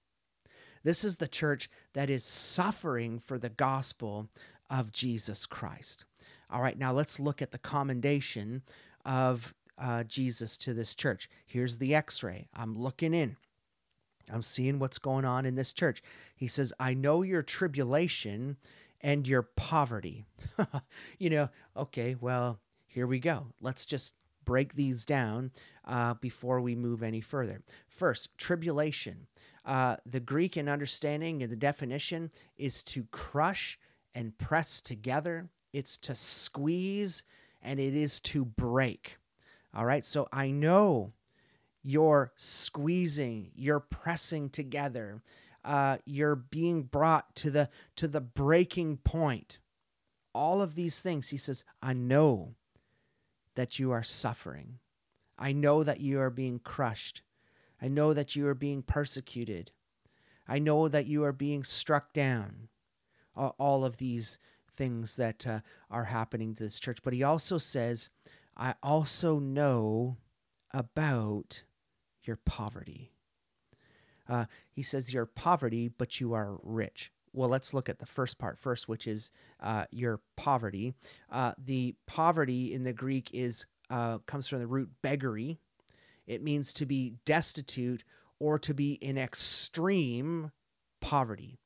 [0.83, 4.27] This is the church that is suffering for the gospel
[4.69, 6.05] of Jesus Christ.
[6.49, 8.63] All right, now let's look at the commendation
[9.05, 11.29] of uh, Jesus to this church.
[11.45, 12.49] Here's the x ray.
[12.53, 13.37] I'm looking in.
[14.31, 16.01] I'm seeing what's going on in this church.
[16.35, 18.57] He says, I know your tribulation
[18.99, 20.25] and your poverty.
[21.19, 23.47] you know, okay, well, here we go.
[23.61, 25.51] Let's just break these down
[25.85, 27.61] uh, before we move any further.
[27.87, 29.27] First, tribulation.
[29.65, 33.79] Uh, the Greek and understanding and the definition is to crush
[34.15, 37.23] and press together, it's to squeeze,
[37.61, 39.17] and it is to break.
[39.73, 41.13] All right, so I know
[41.81, 45.21] you're squeezing, you're pressing together,
[45.65, 49.59] uh, you're being brought to the to the breaking point.
[50.33, 52.55] All of these things, he says, I know
[53.55, 54.79] that you are suffering.
[55.37, 57.21] I know that you are being crushed.
[57.81, 59.71] I know that you are being persecuted.
[60.47, 62.69] I know that you are being struck down.
[63.35, 64.37] All of these
[64.75, 66.99] things that uh, are happening to this church.
[67.03, 68.09] But he also says,
[68.55, 70.17] I also know
[70.71, 71.63] about
[72.23, 73.11] your poverty.
[74.27, 77.11] Uh, he says, Your poverty, but you are rich.
[77.33, 80.93] Well, let's look at the first part first, which is uh, your poverty.
[81.31, 85.57] Uh, the poverty in the Greek is uh, comes from the root beggary.
[86.27, 88.03] It means to be destitute
[88.39, 90.51] or to be in extreme
[91.01, 91.57] poverty.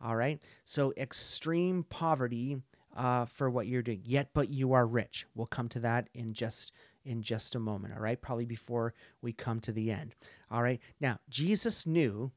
[0.00, 2.58] All right, so extreme poverty
[2.94, 4.02] uh, for what you're doing.
[4.04, 5.26] Yet, but you are rich.
[5.34, 6.72] We'll come to that in just
[7.04, 8.20] in just a moment, all right?
[8.20, 10.14] Probably before we come to the end.
[10.50, 10.80] All right.
[11.00, 12.32] Now, Jesus knew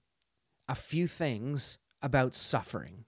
[0.67, 3.06] a few things about suffering.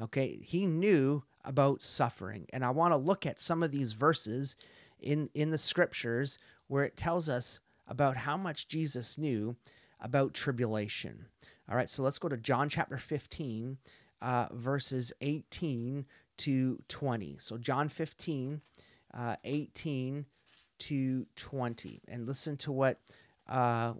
[0.00, 0.38] Okay.
[0.42, 2.46] He knew about suffering.
[2.52, 4.56] And I want to look at some of these verses
[5.00, 9.56] in, in the scriptures where it tells us about how much Jesus knew
[10.00, 11.26] about tribulation.
[11.68, 11.88] All right.
[11.88, 13.78] So let's go to John chapter 15,
[14.20, 16.06] uh, verses 18
[16.38, 17.36] to 20.
[17.38, 18.60] So, John 15,
[19.14, 20.26] uh, 18
[20.80, 22.02] to 20.
[22.08, 22.98] And listen to what
[23.48, 23.94] uh,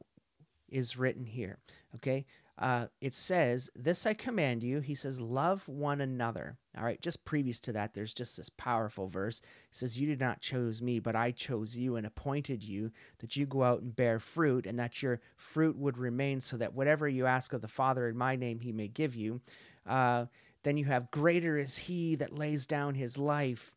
[0.68, 1.58] is written here.
[1.96, 2.26] Okay.
[2.62, 4.78] Uh, it says, This I command you.
[4.78, 6.58] He says, Love one another.
[6.78, 7.02] All right.
[7.02, 9.42] Just previous to that, there's just this powerful verse.
[9.42, 13.34] He says, You did not choose me, but I chose you and appointed you that
[13.34, 17.08] you go out and bear fruit, and that your fruit would remain, so that whatever
[17.08, 19.40] you ask of the Father in my name, he may give you.
[19.84, 20.26] Uh,
[20.62, 23.74] then you have, Greater is he that lays down his life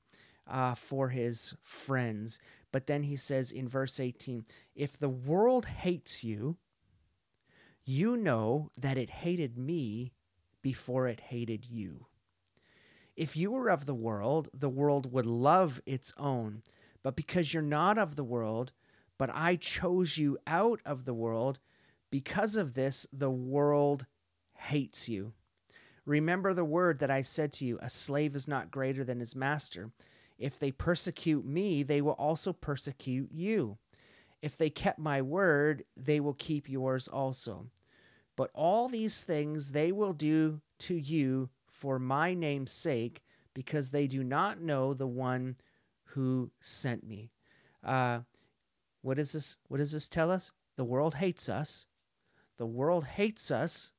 [0.47, 2.39] uh, for his friends.
[2.71, 4.45] But then he says in verse 18,
[4.75, 6.57] If the world hates you,
[7.85, 10.11] you know that it hated me
[10.61, 12.07] before it hated you.
[13.15, 16.63] If you were of the world, the world would love its own.
[17.03, 18.71] But because you're not of the world,
[19.17, 21.59] but I chose you out of the world,
[22.09, 24.05] because of this, the world
[24.53, 25.33] hates you.
[26.05, 29.35] Remember the word that I said to you a slave is not greater than his
[29.35, 29.91] master.
[30.37, 33.77] If they persecute me, they will also persecute you.
[34.45, 37.65] If they kept my word, they will keep yours also.
[38.35, 43.23] But all these things they will do to you for my name's sake,
[43.55, 45.55] because they do not know the one
[46.09, 47.31] who sent me.
[47.83, 48.19] Uh,
[49.01, 49.57] what is this?
[49.67, 50.51] What does this tell us?
[50.75, 51.87] The world hates us.
[52.57, 53.93] The world hates us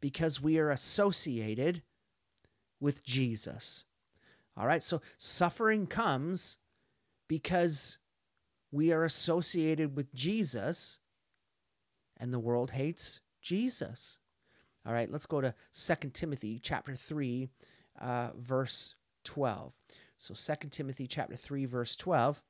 [0.00, 1.82] because we are associated
[2.80, 3.84] with Jesus.
[4.56, 6.56] All right, so suffering comes
[7.28, 7.98] because
[8.70, 10.98] we are associated with Jesus
[12.18, 14.18] and the world hates Jesus.
[14.86, 17.48] All right, let's go to Second Timothy chapter 3
[18.00, 19.72] uh, verse 12.
[20.16, 22.42] So Second Timothy chapter 3 verse 12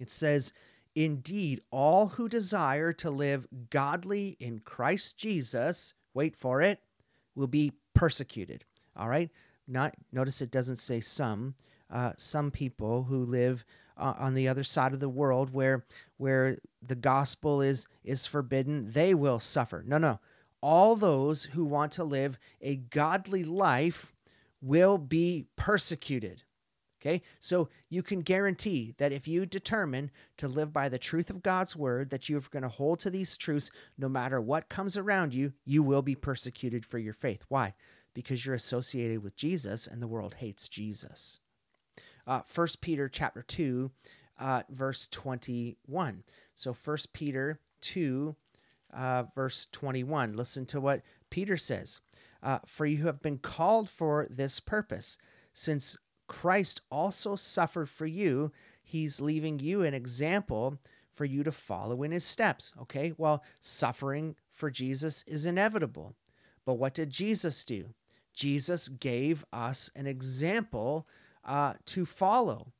[0.00, 0.52] it says
[0.94, 6.80] indeed all who desire to live godly in Christ Jesus wait for it
[7.34, 8.64] will be persecuted.
[8.96, 9.30] All right?
[9.68, 11.54] Not notice it doesn't say some.
[11.90, 13.64] Uh, some people who live
[14.00, 15.84] uh, on the other side of the world where
[16.16, 19.84] where the gospel is is forbidden, they will suffer.
[19.86, 20.18] No, no.
[20.62, 24.12] All those who want to live a godly life
[24.60, 26.42] will be persecuted.
[27.00, 27.22] Okay?
[27.38, 31.74] So you can guarantee that if you determine to live by the truth of God's
[31.74, 35.54] word, that you're going to hold to these truths no matter what comes around you,
[35.64, 37.42] you will be persecuted for your faith.
[37.48, 37.72] Why?
[38.14, 41.38] because you're associated with Jesus and the world hates Jesus.
[42.30, 43.90] Uh, 1 Peter chapter 2,
[44.38, 46.22] uh, verse 21.
[46.54, 48.36] So 1 Peter 2,
[48.94, 50.36] uh, verse 21.
[50.36, 52.00] Listen to what Peter says.
[52.40, 55.18] Uh, for you have been called for this purpose.
[55.52, 55.96] Since
[56.28, 60.78] Christ also suffered for you, he's leaving you an example
[61.12, 62.72] for you to follow in his steps.
[62.82, 66.14] Okay, well, suffering for Jesus is inevitable.
[66.64, 67.92] But what did Jesus do?
[68.32, 71.08] Jesus gave us an example
[71.50, 72.72] uh, to follow.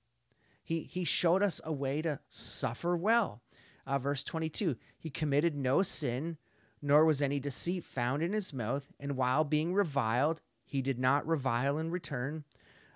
[0.63, 3.43] He, he showed us a way to suffer well.
[3.85, 6.39] Uh, verse 22 He committed no sin,
[6.81, 11.27] nor was any deceit found in his mouth, and while being reviled, he did not
[11.27, 12.45] revile in return.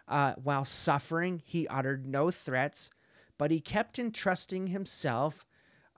[0.07, 2.91] Uh, while suffering, he uttered no threats,
[3.37, 5.45] but he kept entrusting himself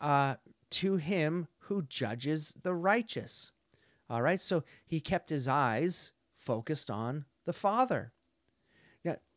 [0.01, 0.37] uh,
[0.70, 3.53] to him who judges the righteous.
[4.09, 8.12] All right, so he kept his eyes focused on the Father.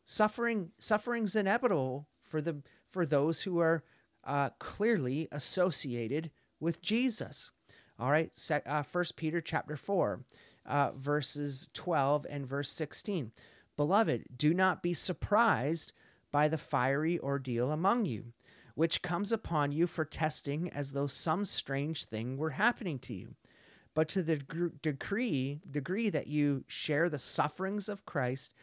[0.04, 3.84] Suffering suffering's inevitable for the for those who are
[4.24, 7.50] uh, clearly associated with Jesus.
[7.98, 8.30] All right,
[8.66, 10.24] uh, First Peter chapter four,
[10.66, 13.32] uh, verses twelve and verse sixteen.
[13.76, 15.92] Beloved, do not be surprised
[16.32, 18.32] by the fiery ordeal among you,
[18.74, 23.34] which comes upon you for testing as though some strange thing were happening to you.
[23.94, 24.36] But to the
[24.82, 28.54] degree, degree that you share the sufferings of Christ,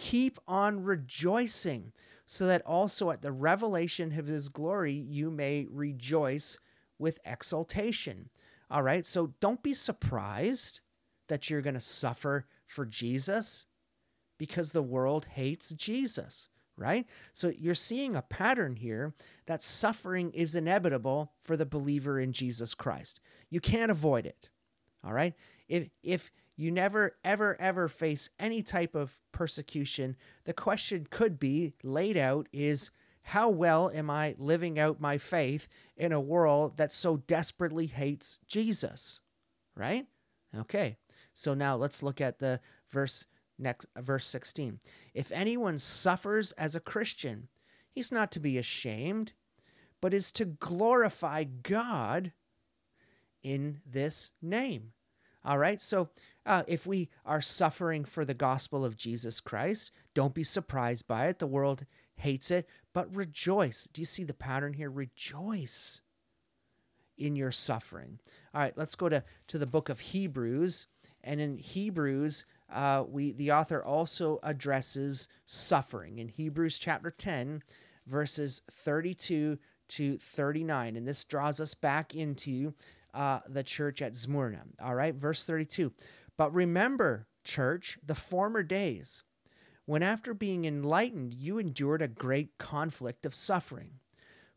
[0.00, 1.92] keep on rejoicing,
[2.24, 6.58] so that also at the revelation of his glory you may rejoice
[6.98, 8.30] with exultation.
[8.70, 10.80] All right, so don't be surprised
[11.28, 13.66] that you're going to suffer for Jesus
[14.38, 16.48] because the world hates Jesus,
[16.78, 17.06] right?
[17.34, 19.12] So you're seeing a pattern here
[19.44, 23.20] that suffering is inevitable for the believer in Jesus Christ.
[23.50, 24.48] You can't avoid it.
[25.04, 25.34] All right?
[25.68, 31.74] If if you never ever ever face any type of persecution, the question could be
[31.82, 32.90] laid out is
[33.22, 38.38] how well am I living out my faith in a world that so desperately hates
[38.46, 39.20] Jesus?
[39.76, 40.06] Right?
[40.56, 40.96] Okay.
[41.32, 43.26] So now let's look at the verse
[43.60, 44.80] Next, uh, verse 16.
[45.12, 47.48] If anyone suffers as a Christian,
[47.90, 49.34] he's not to be ashamed,
[50.00, 52.32] but is to glorify God
[53.42, 54.92] in this name.
[55.44, 56.08] All right, so
[56.50, 61.28] uh, if we are suffering for the gospel of Jesus Christ, don't be surprised by
[61.28, 61.38] it.
[61.38, 61.86] The world
[62.16, 63.88] hates it, but rejoice.
[63.92, 64.90] Do you see the pattern here?
[64.90, 66.00] Rejoice
[67.16, 68.18] in your suffering.
[68.52, 70.88] All right, let's go to, to the book of Hebrews.
[71.22, 77.62] And in Hebrews, uh, we the author also addresses suffering in Hebrews chapter 10,
[78.08, 80.96] verses 32 to 39.
[80.96, 82.74] And this draws us back into
[83.14, 84.62] uh, the church at Smyrna.
[84.82, 85.92] All right, verse 32.
[86.40, 89.24] But remember, church, the former days,
[89.84, 94.00] when after being enlightened, you endured a great conflict of suffering,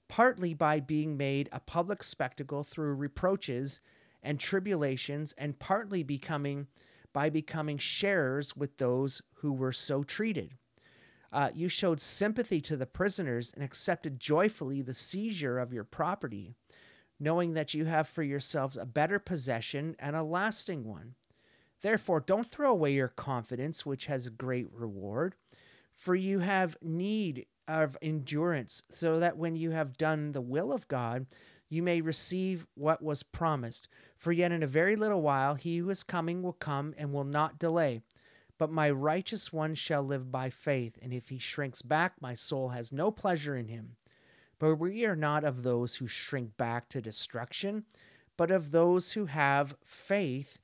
[0.07, 3.81] partly by being made a public spectacle through reproaches
[4.21, 6.67] and tribulations, and partly becoming
[7.11, 10.53] by becoming sharers with those who were so treated.
[11.33, 16.55] Uh, you showed sympathy to the prisoners and accepted joyfully the seizure of your property,
[17.19, 21.15] knowing that you have for yourselves a better possession and a lasting one.
[21.83, 25.35] Therefore, don't throw away your confidence, which has great reward,
[25.93, 30.87] for you have need of endurance, so that when you have done the will of
[30.87, 31.27] God,
[31.67, 33.89] you may receive what was promised.
[34.17, 37.25] For yet in a very little while he who is coming will come and will
[37.25, 38.01] not delay.
[38.57, 42.69] But my righteous one shall live by faith, and if he shrinks back, my soul
[42.69, 43.97] has no pleasure in him.
[44.57, 47.83] But we are not of those who shrink back to destruction,
[48.37, 50.59] but of those who have faith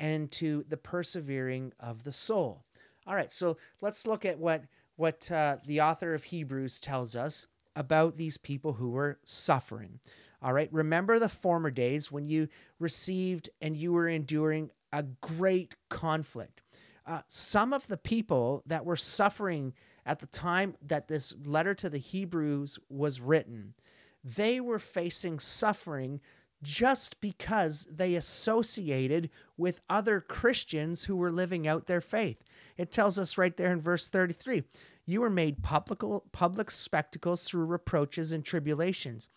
[0.00, 2.64] and to the persevering of the soul.
[3.06, 4.64] All right, so let's look at what
[4.96, 10.00] what uh, the author of Hebrews tells us about these people who were suffering.
[10.42, 10.68] All right.
[10.72, 12.48] Remember the former days when you
[12.78, 16.62] received and you were enduring a great conflict.
[17.06, 19.72] Uh, some of the people that were suffering
[20.04, 23.74] at the time that this letter to the Hebrews was written,
[24.22, 26.20] they were facing suffering
[26.62, 32.42] just because they associated with other Christians who were living out their faith.
[32.76, 34.64] It tells us right there in verse 33
[35.06, 39.28] you were made public, public spectacles through reproaches and tribulations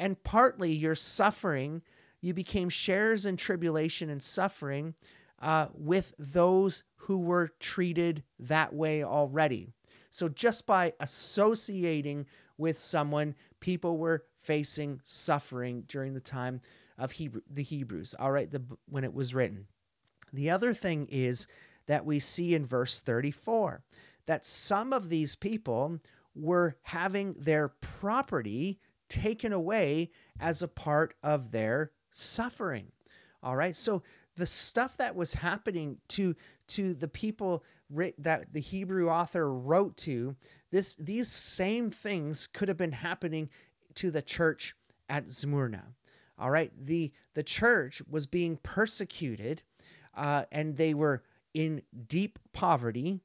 [0.00, 1.82] and partly your suffering,
[2.22, 4.94] you became sharers in tribulation and suffering
[5.40, 9.68] uh, with those who were treated that way already.
[10.08, 12.26] So just by associating
[12.56, 16.60] with someone, people were facing suffering during the time
[16.98, 18.14] of Hebrew, the Hebrews.
[18.18, 19.66] All right, the, when it was written.
[20.32, 21.46] The other thing is
[21.86, 23.82] that we see in verse 34
[24.26, 25.98] that some of these people
[26.34, 28.78] were having their property
[29.08, 32.92] taken away as a part of their suffering.
[33.42, 33.74] All right.
[33.74, 34.02] So
[34.36, 36.34] the stuff that was happening to
[36.68, 37.64] to the people
[38.18, 40.36] that the Hebrew author wrote to,
[40.70, 43.50] this these same things could have been happening
[43.96, 44.74] to the church
[45.08, 45.84] at Smyrna.
[46.38, 49.62] All right, the the church was being persecuted,
[50.16, 51.22] uh, and they were
[51.52, 53.20] in deep poverty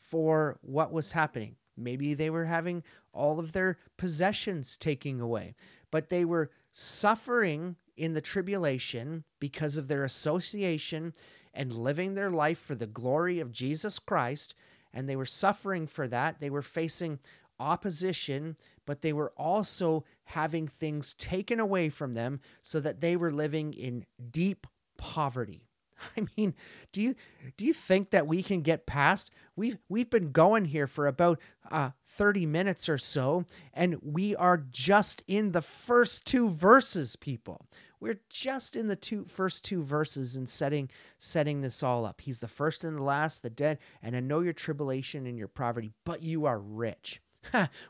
[0.00, 1.56] for what was happening.
[1.76, 2.82] Maybe they were having
[3.12, 5.54] all of their possessions taken away,
[5.90, 11.12] but they were suffering in the tribulation because of their association
[11.52, 14.54] and living their life for the glory of Jesus Christ.
[14.92, 16.40] And they were suffering for that.
[16.40, 17.18] They were facing
[17.58, 23.30] opposition, but they were also having things taken away from them so that they were
[23.30, 25.66] living in deep poverty.
[26.16, 26.54] I mean,
[26.92, 27.14] do you
[27.56, 29.30] do you think that we can get past?
[29.54, 31.40] We've we've been going here for about
[31.70, 37.66] uh, thirty minutes or so, and we are just in the first two verses, people.
[37.98, 42.20] We're just in the two first two verses and setting setting this all up.
[42.20, 45.48] He's the first and the last, the dead, and I know your tribulation and your
[45.48, 47.22] poverty, but you are rich.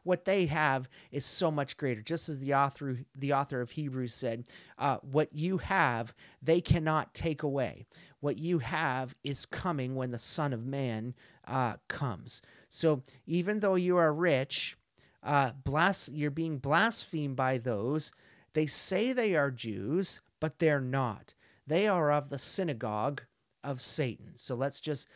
[0.03, 2.03] What they have is so much greater.
[2.03, 4.45] Just as the author the author of Hebrews said,
[4.79, 7.87] uh, what you have they cannot take away.
[8.21, 11.15] What you have is coming when the Son of Man
[11.47, 12.43] uh, comes.
[12.69, 14.77] So even though you are rich,
[15.23, 18.13] uh, blas- you're being blasphemed by those
[18.57, 21.35] they say they are Jews, but they're not.
[21.67, 23.21] They are of the synagogue
[23.63, 24.33] of Satan.
[24.35, 25.09] So let's just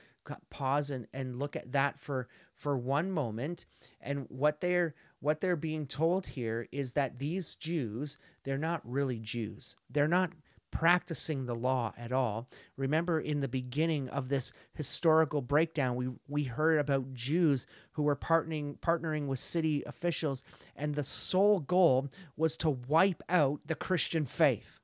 [0.50, 2.28] pause and, and look at that for,
[2.60, 3.64] for one moment.
[4.00, 9.18] And what they're what they're being told here is that these Jews, they're not really
[9.18, 9.76] Jews.
[9.90, 10.30] They're not
[10.70, 12.46] practicing the law at all.
[12.76, 18.16] Remember, in the beginning of this historical breakdown, we, we heard about Jews who were
[18.16, 20.42] partnering, partnering with city officials,
[20.76, 24.79] and the sole goal was to wipe out the Christian faith.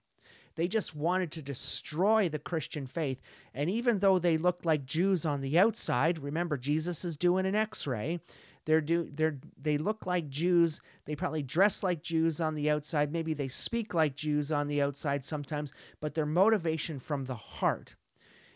[0.57, 3.22] They just wanted to destroy the Christian faith.
[3.54, 7.54] And even though they looked like Jews on the outside, remember, Jesus is doing an
[7.54, 8.20] x ray.
[8.64, 10.80] They're do they're they look like Jews.
[11.04, 13.12] They probably dress like Jews on the outside.
[13.12, 17.94] Maybe they speak like Jews on the outside sometimes, but their motivation from the heart,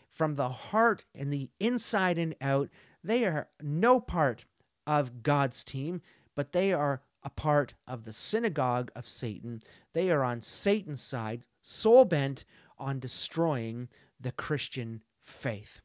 [0.09, 2.69] from the heart and the inside and out,
[3.03, 4.45] they are no part
[4.85, 6.01] of God's team,
[6.35, 9.61] but they are a part of the synagogue of Satan.
[9.93, 12.45] They are on Satan's side, soul bent
[12.77, 15.81] on destroying the Christian faith.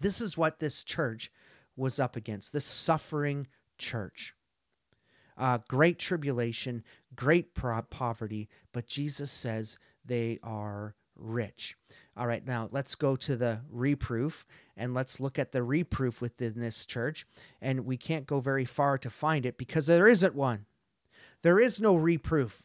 [0.00, 1.30] This is what this church
[1.76, 3.46] was up against this suffering
[3.78, 4.34] church.
[5.36, 6.82] Uh, great tribulation,
[7.14, 11.76] great poverty, but Jesus says they are rich.
[12.18, 14.44] All right, now let's go to the reproof
[14.76, 17.24] and let's look at the reproof within this church.
[17.62, 20.66] And we can't go very far to find it because there isn't one.
[21.42, 22.64] There is no reproof.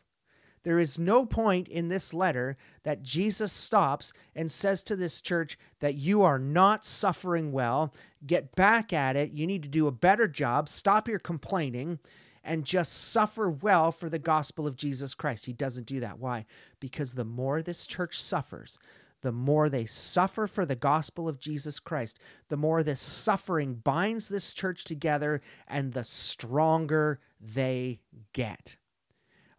[0.63, 5.59] There is no point in this letter that Jesus stops and says to this church
[5.81, 7.93] that you are not suffering well.
[8.25, 9.33] Get back at it.
[9.33, 10.67] You need to do a better job.
[10.67, 11.99] Stop your complaining
[12.43, 15.45] and just suffer well for the gospel of Jesus Christ.
[15.45, 16.19] He doesn't do that.
[16.19, 16.45] Why?
[16.79, 18.79] Because the more this church suffers,
[19.23, 22.19] the more they suffer for the gospel of Jesus Christ,
[22.49, 28.01] the more this suffering binds this church together and the stronger they
[28.33, 28.77] get.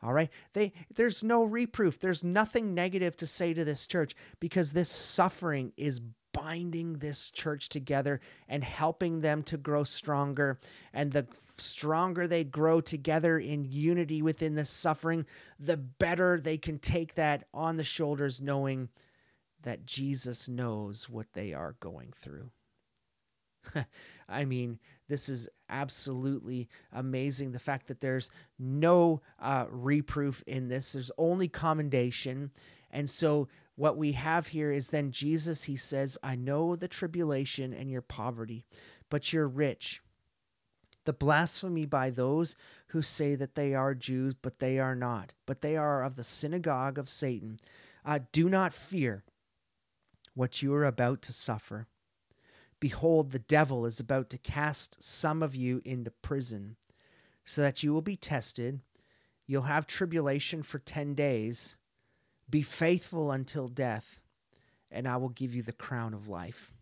[0.02, 0.30] All right.
[0.52, 1.98] They there's no reproof.
[1.98, 6.00] There's nothing negative to say to this church because this suffering is
[6.34, 10.60] binding this church together and helping them to grow stronger.
[10.92, 15.24] And the stronger they grow together in unity within this suffering,
[15.58, 18.90] the better they can take that on the shoulders, knowing
[19.64, 22.50] that Jesus knows what they are going through.
[24.28, 27.52] I mean, this is absolutely amazing.
[27.52, 32.50] The fact that there's no uh, reproof in this, there's only commendation.
[32.90, 37.72] And so, what we have here is then Jesus, he says, I know the tribulation
[37.72, 38.64] and your poverty,
[39.10, 40.00] but you're rich.
[41.04, 42.54] The blasphemy by those
[42.88, 46.22] who say that they are Jews, but they are not, but they are of the
[46.22, 47.58] synagogue of Satan.
[48.04, 49.24] Uh, do not fear
[50.34, 51.86] what you are about to suffer.
[52.80, 56.76] Behold, the devil is about to cast some of you into prison,
[57.44, 58.80] so that you will be tested.
[59.46, 61.76] You'll have tribulation for 10 days.
[62.50, 64.20] Be faithful until death,
[64.90, 66.72] and I will give you the crown of life.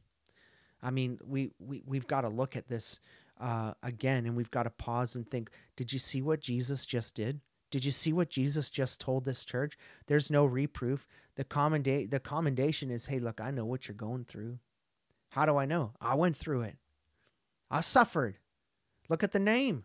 [0.83, 3.01] I mean, we, we, we've got to look at this
[3.41, 7.15] uh, again, and we've got to pause and think did you see what Jesus just
[7.15, 7.41] did?
[7.71, 9.79] Did you see what Jesus just told this church?
[10.07, 11.07] There's no reproof.
[11.37, 14.59] The, commenda- the commendation is hey, look, I know what you're going through.
[15.31, 15.93] How do I know?
[16.01, 16.77] I went through it.
[17.71, 18.37] I suffered.
[19.09, 19.85] Look at the name.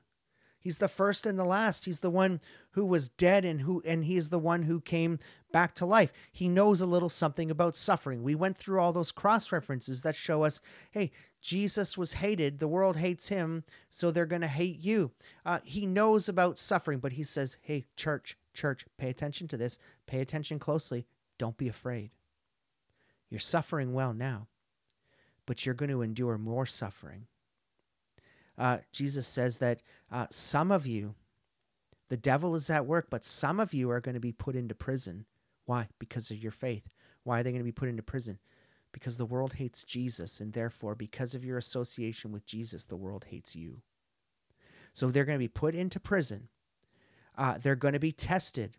[0.60, 1.86] He's the first and the last.
[1.86, 2.42] He's the one
[2.72, 5.20] who was dead and who and he's the one who came
[5.54, 6.12] back to life.
[6.34, 8.24] He knows a little something about suffering.
[8.24, 10.60] We went through all those cross references that show us,
[10.92, 12.60] hey, Jesus was hated.
[12.60, 15.12] The world hates him, so they're going to hate you.
[15.46, 19.80] Uh, he knows about suffering, but he says, hey, church, church, pay attention to this.
[20.08, 21.06] Pay attention closely.
[21.38, 22.12] Don't be afraid.
[23.30, 24.48] You're suffering well now,
[25.46, 27.28] but you're going to endure more suffering.
[28.58, 29.82] Uh, Jesus says that
[30.12, 31.16] uh, some of you,
[32.10, 34.74] the devil is at work, but some of you are going to be put into
[34.74, 35.26] prison.
[35.66, 35.90] Why?
[36.00, 36.90] Because of your faith.
[37.24, 38.40] Why are they going to be put into prison?
[38.94, 43.26] Because the world hates Jesus, and therefore, because of your association with Jesus, the world
[43.30, 43.82] hates you.
[44.94, 46.48] So they're going to be put into prison.
[47.38, 48.78] Uh, they're going to be tested.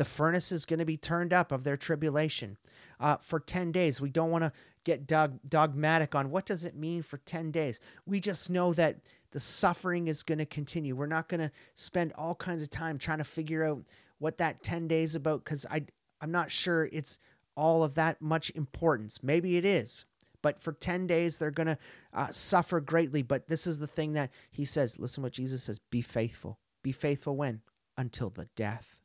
[0.00, 2.56] The furnace is going to be turned up of their tribulation
[3.00, 4.00] uh, for 10 days.
[4.00, 7.80] We don't want to get dog- dogmatic on what does it mean for 10 days.
[8.06, 9.00] We just know that
[9.32, 10.96] the suffering is going to continue.
[10.96, 13.82] We're not going to spend all kinds of time trying to figure out
[14.16, 15.84] what that 10 days about because I
[16.22, 17.18] I'm not sure it's
[17.54, 19.22] all of that much importance.
[19.22, 20.06] Maybe it is.
[20.40, 21.78] But for 10 days, they're going to
[22.14, 23.20] uh, suffer greatly.
[23.20, 24.98] But this is the thing that he says.
[24.98, 26.58] Listen what Jesus says be faithful.
[26.82, 27.60] Be faithful when?
[27.98, 28.99] Until the death.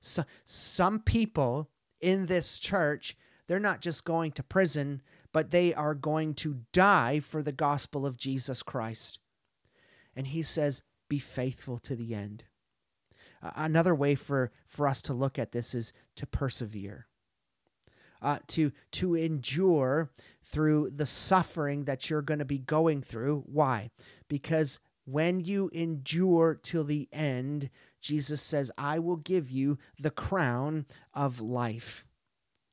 [0.00, 1.70] So, some people
[2.00, 3.16] in this church,
[3.46, 8.06] they're not just going to prison, but they are going to die for the gospel
[8.06, 9.18] of Jesus Christ.
[10.14, 12.44] And he says, be faithful to the end.
[13.42, 17.06] Uh, another way for, for us to look at this is to persevere.
[18.22, 20.10] Uh, to to endure
[20.42, 23.44] through the suffering that you're going to be going through.
[23.46, 23.90] Why?
[24.26, 27.68] Because when you endure till the end,
[28.06, 32.04] Jesus says, I will give you the crown of life.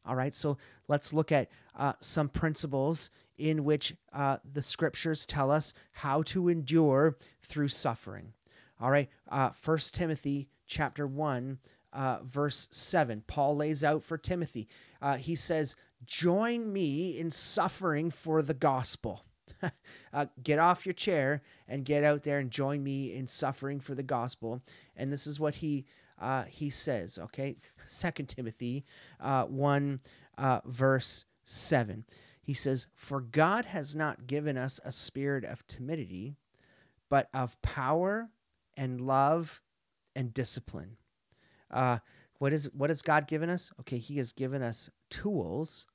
[0.05, 0.57] All right, so
[0.88, 3.09] let's look at uh, some principles
[3.39, 8.34] in which uh, the scriptures tell us how to endure through suffering.
[8.79, 11.57] All right, uh, 1 Timothy chapter 1,
[11.93, 13.23] uh, verse 7.
[13.25, 14.67] Paul lays out for Timothy.
[15.01, 15.75] Uh, he says,
[16.05, 19.23] Join me in suffering for the gospel.
[20.14, 23.95] uh, get off your chair and get out there and join me in suffering for
[23.95, 24.61] the gospel.
[24.95, 25.86] And this is what he
[26.20, 27.20] uh, he says.
[27.20, 27.57] Okay,
[27.88, 28.86] Second Timothy
[29.20, 29.99] uh, one
[30.38, 32.05] uh, verse seven.
[32.41, 36.36] He says, "For God has not given us a spirit of timidity,
[37.09, 38.30] but of power
[38.76, 39.61] and love
[40.16, 40.97] and discipline."
[41.72, 41.99] Uh,
[42.39, 43.72] what is what has God given us?
[43.80, 45.88] Okay, He has given us tools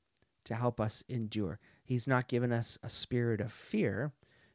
[0.44, 1.60] to help us endure.
[1.88, 4.12] He's not given us a spirit of fear,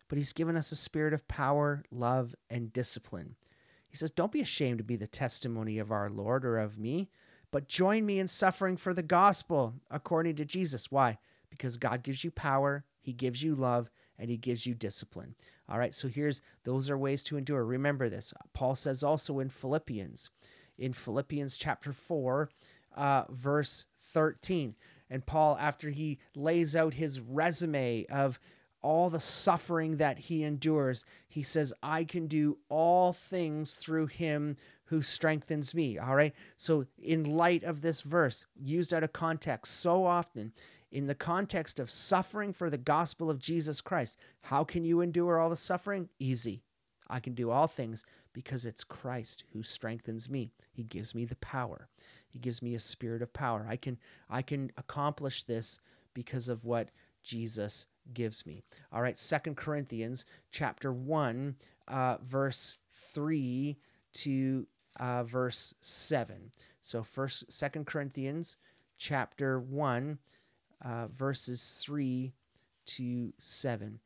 [0.08, 3.34] but He's given us a spirit of power, love, and discipline.
[3.88, 7.10] He says, Don't be ashamed to be the testimony of our Lord or of me,
[7.50, 10.92] but join me in suffering for the gospel according to Jesus.
[10.92, 11.18] Why?
[11.50, 15.34] Because God gives you power, He gives you love, and He gives you discipline.
[15.68, 17.66] All right, so here's those are ways to endure.
[17.66, 18.32] Remember this.
[18.54, 20.30] Paul says also in Philippians,
[20.78, 22.48] in Philippians chapter 4,
[22.96, 24.76] uh, verse 13.
[25.14, 28.40] And Paul, after he lays out his resume of
[28.82, 34.56] all the suffering that he endures, he says, I can do all things through him
[34.86, 36.00] who strengthens me.
[36.00, 36.34] All right.
[36.58, 40.52] So, in light of this verse, used out of context so often,
[40.92, 45.40] in the context of suffering for the gospel of Jesus Christ, how can you endure
[45.40, 46.10] all the suffering?
[46.18, 46.64] Easy.
[47.08, 48.04] I can do all things
[48.34, 50.50] because it's Christ who strengthens me.
[50.72, 51.88] He gives me the power.
[52.34, 53.66] He gives me a spirit of power.
[53.70, 53.98] I can
[54.30, 55.80] I can accomplish this
[56.14, 56.90] because of what
[57.22, 58.64] Jesus gives me.
[58.92, 61.56] All right, Second Corinthians chapter 1,
[61.88, 62.78] uh, verse
[63.14, 63.78] 3
[64.14, 64.68] to
[65.00, 66.52] uh, verse 7.
[66.82, 68.58] So first Second Corinthians
[68.98, 70.18] chapter 1,
[70.84, 72.34] uh, verses 3
[72.86, 74.00] to 7.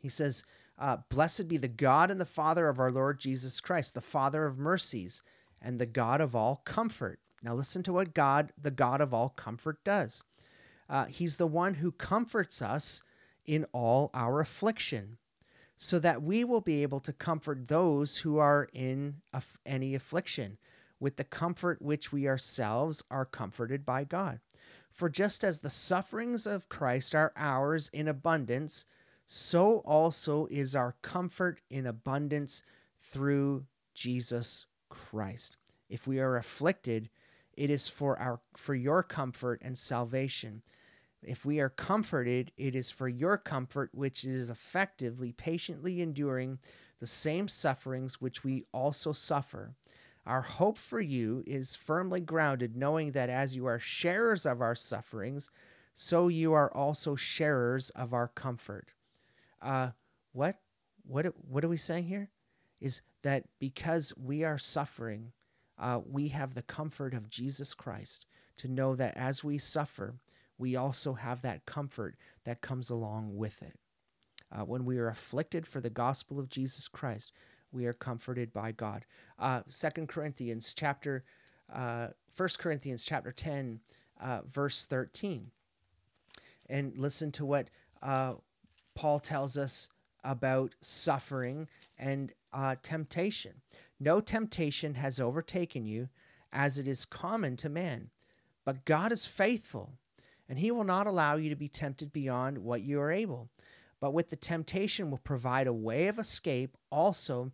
[0.00, 0.44] He says,
[0.78, 4.44] uh, Blessed be the God and the Father of our Lord Jesus Christ, the Father
[4.44, 5.22] of mercies
[5.62, 9.28] and the God of all comfort now, listen to what God, the God of all
[9.28, 10.24] comfort, does.
[10.88, 13.02] Uh, he's the one who comforts us
[13.44, 15.18] in all our affliction,
[15.76, 20.56] so that we will be able to comfort those who are in af- any affliction
[20.98, 24.40] with the comfort which we ourselves are comforted by God.
[24.90, 28.86] For just as the sufferings of Christ are ours in abundance,
[29.26, 32.62] so also is our comfort in abundance
[32.98, 35.58] through Jesus Christ.
[35.90, 37.10] If we are afflicted,
[37.56, 40.62] it is for our for your comfort and salvation.
[41.22, 46.58] If we are comforted, it is for your comfort, which is effectively patiently enduring
[47.00, 49.74] the same sufferings which we also suffer.
[50.26, 54.74] Our hope for you is firmly grounded, knowing that as you are sharers of our
[54.74, 55.50] sufferings,
[55.94, 58.94] so you are also sharers of our comfort.
[59.60, 59.90] Uh,
[60.32, 60.56] what,
[61.06, 62.30] what, what are we saying here?
[62.84, 65.32] is that because we are suffering,
[65.78, 68.26] uh, we have the comfort of Jesus Christ
[68.58, 70.14] to know that as we suffer,
[70.58, 73.78] we also have that comfort that comes along with it.
[74.52, 77.32] Uh, when we are afflicted for the gospel of Jesus Christ,
[77.72, 79.04] we are comforted by God.
[79.38, 81.24] Uh, 2 Corinthians chapter,
[81.72, 83.80] uh, 1 Corinthians chapter 10,
[84.20, 85.50] uh, verse 13.
[86.68, 87.68] And listen to what
[88.94, 89.88] Paul tells us
[90.22, 91.68] about suffering
[91.98, 92.32] and
[92.82, 93.54] temptation.
[94.04, 96.10] No temptation has overtaken you
[96.52, 98.10] as it is common to man,
[98.62, 99.94] but God is faithful,
[100.46, 103.48] and he will not allow you to be tempted beyond what you are able.
[104.00, 107.50] But with the temptation will provide a way of escape also,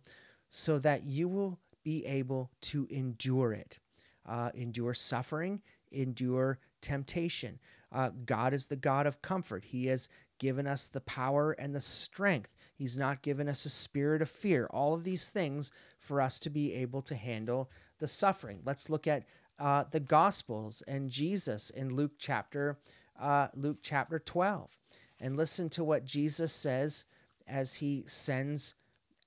[0.49, 3.79] so that you will be able to endure it.
[4.25, 5.61] Uh, endure suffering,
[5.93, 7.59] endure temptation.
[7.93, 9.63] Uh, God is the God of comfort.
[9.63, 12.49] He has given us the power and the strength.
[12.81, 14.67] He's not given us a spirit of fear.
[14.71, 17.69] All of these things for us to be able to handle
[17.99, 18.61] the suffering.
[18.65, 19.23] Let's look at
[19.59, 22.79] uh, the Gospels and Jesus in Luke chapter
[23.19, 24.75] uh, Luke chapter 12,
[25.19, 27.05] and listen to what Jesus says
[27.47, 28.73] as he sends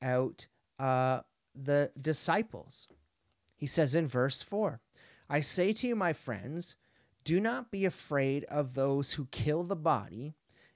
[0.03, 0.49] out
[0.81, 1.21] uh,
[1.55, 2.89] the disciples.
[3.55, 4.81] He says in verse 4
[5.31, 6.75] I say to you, my friends,
[7.23, 10.35] do not be afraid of those who kill the body,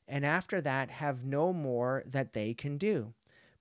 [0.09, 3.12] and after that have no more that they can do.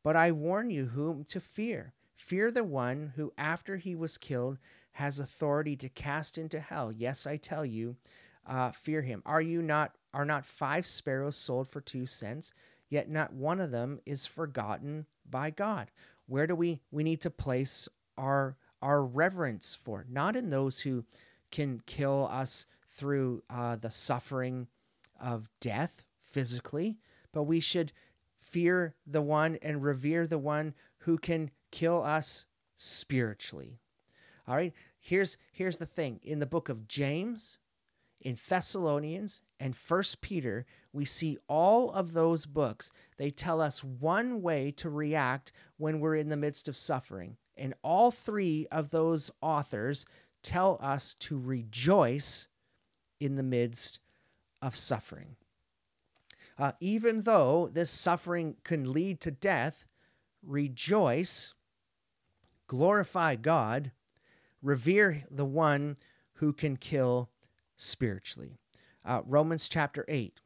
[0.02, 1.94] But I warn you whom to fear.
[2.16, 4.58] Fear the one who, after he was killed,
[4.94, 6.92] has authority to cast into hell.
[6.92, 7.98] Yes, I tell you,
[8.46, 9.22] uh, fear him.
[9.26, 12.54] Are you not are not five sparrows sold for two cents?
[12.90, 15.92] Yet not one of them is forgotten by God.
[16.26, 17.88] Where do we we need to place
[18.18, 20.06] our our reverence for?
[20.10, 21.06] Not in those who
[21.52, 24.68] can kill us through uh, the suffering
[25.20, 26.98] of death physically,
[27.32, 27.92] but we should
[28.38, 33.80] fear the one and revere the one who can kill us spiritually.
[34.48, 34.74] All right?
[35.00, 36.20] Here's here's the thing.
[36.24, 37.58] In the book of James,
[38.22, 42.92] in Thessalonians and First Peter, we see all of those books.
[43.18, 47.38] They tell us one way to react when we're in the midst of suffering.
[47.56, 50.06] And all three of those authors
[50.44, 52.48] tell us to rejoice
[53.20, 54.00] in the midst
[54.62, 55.36] of suffering.
[56.60, 59.86] Uh, even though this suffering can lead to death,
[60.42, 61.54] rejoice,
[62.68, 63.92] glorify God,
[64.62, 65.98] revere the one
[66.34, 67.30] who can kill
[67.76, 68.58] spiritually.
[69.06, 70.42] Uh, Romans chapter 8,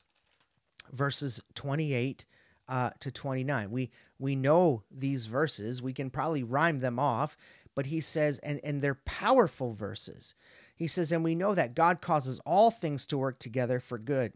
[0.92, 2.26] verses 28
[2.68, 3.72] uh, to 29.
[3.72, 3.90] We,
[4.20, 7.38] we know these verses, we can probably rhyme them off,
[7.74, 10.36] but he says, and, and they're powerful verses.
[10.76, 14.34] He says, and we know that God causes all things to work together for good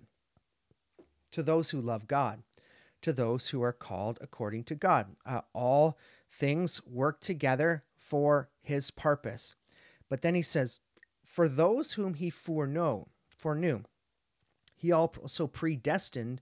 [1.31, 2.43] to those who love God,
[3.01, 5.15] to those who are called according to God.
[5.25, 5.97] Uh, all
[6.31, 9.55] things work together for his purpose.
[10.09, 10.79] But then he says,
[11.23, 13.83] For those whom he foreknow, foreknew,
[14.75, 16.41] he also predestined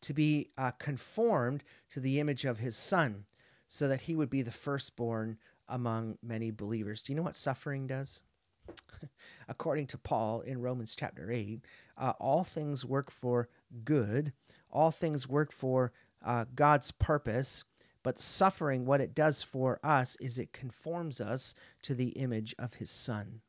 [0.00, 3.24] to be uh, conformed to the image of his son,
[3.68, 7.02] so that he would be the firstborn among many believers.
[7.02, 8.20] Do you know what suffering does?
[9.48, 11.60] According to Paul in Romans chapter 8,
[11.96, 13.48] uh, all things work for
[13.84, 14.32] good,
[14.70, 15.92] all things work for
[16.24, 17.64] uh, God's purpose.
[18.02, 22.74] But suffering, what it does for us is it conforms us to the image of
[22.74, 23.42] his son.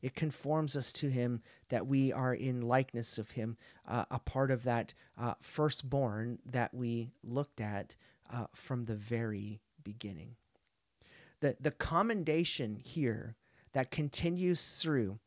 [0.00, 3.56] It conforms us to him that we are in likeness of him,
[3.86, 7.94] uh, a part of that uh, firstborn that we looked at
[8.32, 10.34] uh, from the very beginning.
[11.40, 13.36] The, the commendation here
[13.74, 15.18] that continues through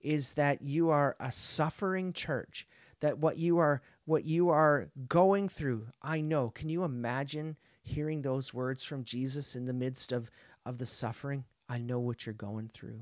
[0.00, 2.66] is that you are a suffering church
[3.04, 6.48] that what you are what you are going through i know.
[6.48, 10.30] Can you imagine hearing those words from jesus in the midst of
[10.64, 11.44] of the suffering?
[11.68, 13.00] I know what you're going through.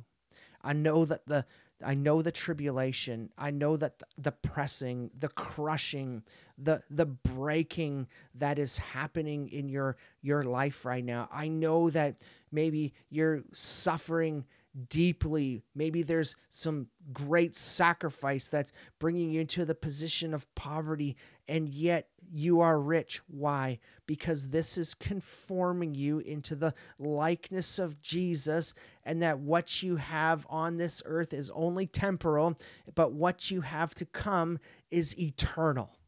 [0.60, 1.46] I know that the
[1.84, 3.30] i know the tribulation.
[3.38, 6.24] I know that the, the pressing the crushing
[6.58, 11.28] the the breaking that is happening in your your life right now.
[11.32, 14.46] I know that maybe you're suffering
[14.88, 15.62] deeply.
[15.74, 21.16] Maybe there's some great sacrifice that's bringing you into the position of poverty,
[21.46, 23.20] and yet you are rich.
[23.26, 23.80] Why?
[24.06, 28.72] Because this is conforming you into the likeness of Jesus,
[29.04, 32.58] and that what you have on this earth is only temporal,
[32.94, 34.58] but what you have to come
[34.90, 35.98] is eternal.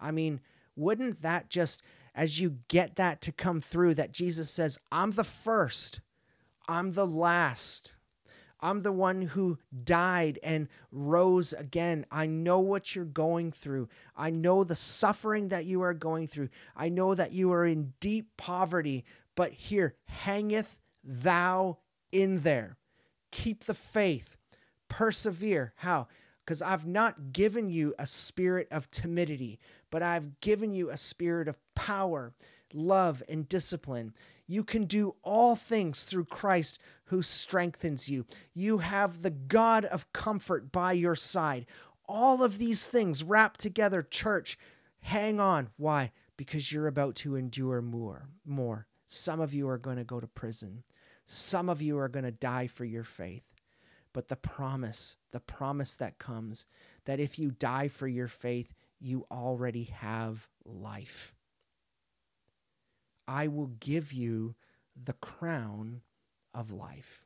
[0.00, 0.40] I mean,
[0.74, 1.82] wouldn't that just,
[2.14, 6.00] as you get that to come through, that Jesus says, I'm the first
[6.70, 7.94] I'm the last.
[8.60, 12.06] I'm the one who died and rose again.
[12.12, 13.88] I know what you're going through.
[14.16, 16.50] I know the suffering that you are going through.
[16.76, 19.04] I know that you are in deep poverty,
[19.34, 21.78] but here hangeth thou
[22.12, 22.76] in there.
[23.32, 24.36] Keep the faith.
[24.88, 25.72] Persevere.
[25.74, 26.06] How?
[26.44, 29.58] Because I've not given you a spirit of timidity,
[29.90, 32.32] but I've given you a spirit of power,
[32.72, 34.14] love, and discipline.
[34.50, 38.26] You can do all things through Christ who strengthens you.
[38.52, 41.66] You have the God of comfort by your side.
[42.08, 44.58] All of these things wrapped together, church.
[45.02, 45.68] Hang on.
[45.76, 46.10] Why?
[46.36, 48.28] Because you're about to endure more.
[48.44, 48.88] More.
[49.06, 50.82] Some of you are going to go to prison.
[51.24, 53.54] Some of you are going to die for your faith.
[54.12, 56.66] But the promise, the promise that comes
[57.04, 61.36] that if you die for your faith, you already have life.
[63.30, 64.56] I will give you
[65.00, 66.00] the crown
[66.52, 67.22] of life.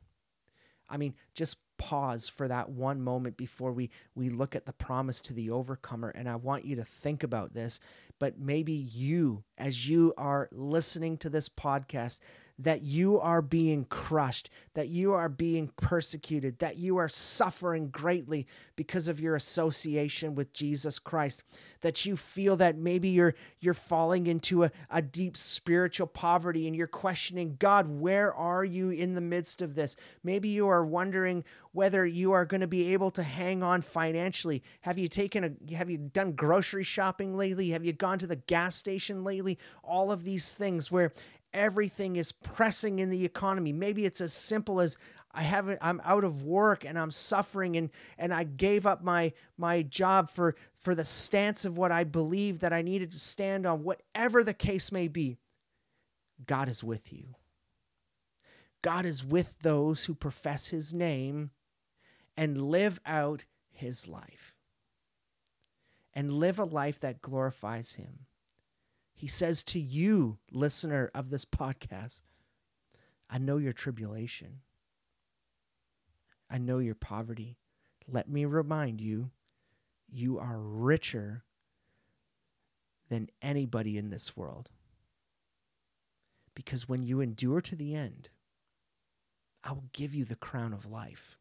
[0.86, 5.22] I mean, just pause for that one moment before we, we look at the promise
[5.22, 6.10] to the overcomer.
[6.10, 7.80] And I want you to think about this.
[8.18, 12.20] But maybe you, as you are listening to this podcast,
[12.58, 18.46] that you are being crushed, that you are being persecuted, that you are suffering greatly
[18.76, 21.42] because of your association with Jesus Christ,
[21.80, 26.76] that you feel that maybe you're you're falling into a, a deep spiritual poverty and
[26.76, 29.96] you're questioning, God, where are you in the midst of this?
[30.22, 34.62] Maybe you are wondering whether you are going to be able to hang on financially.
[34.82, 37.70] Have you taken a have you done grocery shopping lately?
[37.70, 39.58] Have you gone to the gas station lately?
[39.82, 41.12] All of these things where
[41.54, 43.72] everything is pressing in the economy.
[43.72, 44.98] Maybe it's as simple as
[45.32, 49.32] I haven't I'm out of work and I'm suffering and and I gave up my
[49.56, 53.66] my job for for the stance of what I believe that I needed to stand
[53.66, 55.38] on whatever the case may be.
[56.46, 57.34] God is with you.
[58.82, 61.50] God is with those who profess his name
[62.36, 64.54] and live out his life.
[66.12, 68.26] And live a life that glorifies him.
[69.14, 72.20] He says to you, listener of this podcast,
[73.30, 74.60] I know your tribulation.
[76.50, 77.56] I know your poverty.
[78.06, 79.30] Let me remind you,
[80.10, 81.44] you are richer
[83.08, 84.70] than anybody in this world.
[86.54, 88.30] Because when you endure to the end,
[89.62, 91.38] I will give you the crown of life.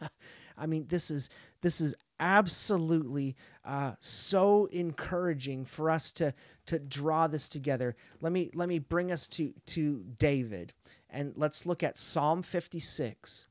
[0.56, 1.28] I mean, this is
[1.62, 6.34] this is absolutely uh, so encouraging for us to
[6.66, 7.96] to draw this together.
[8.20, 10.72] Let me let me bring us to to David,
[11.10, 13.46] and let's look at Psalm 56,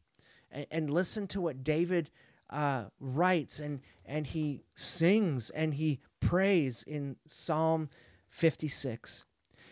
[0.52, 2.10] and, and listen to what David
[2.50, 7.90] uh, writes, and and he sings and he prays in Psalm
[8.30, 9.26] 56.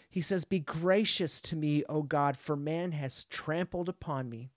[0.10, 4.52] He says, Be gracious to me, O God, for man has trampled upon me.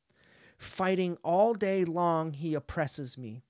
[0.59, 3.43] Fighting all day long, he oppresses me.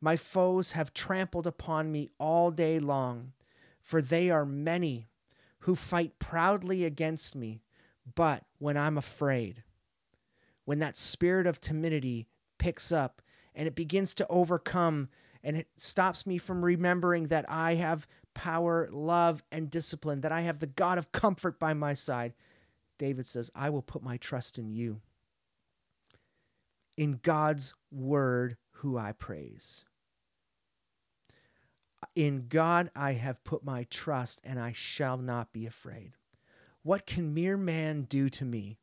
[0.00, 3.32] My foes have trampled upon me all day long,
[3.80, 5.08] for they are many
[5.60, 7.62] who fight proudly against me.
[8.14, 9.64] But when I'm afraid,
[10.64, 12.28] when that spirit of timidity
[12.58, 13.22] picks up
[13.54, 15.08] and it begins to overcome
[15.42, 20.42] and it stops me from remembering that I have power, love, and discipline, that I
[20.42, 22.34] have the God of comfort by my side,
[22.98, 25.00] David says, I will put my trust in you
[26.96, 29.84] in God's word who I praise.
[32.14, 36.12] In God I have put my trust, and I shall not be afraid.
[36.82, 38.78] What can mere man do to me?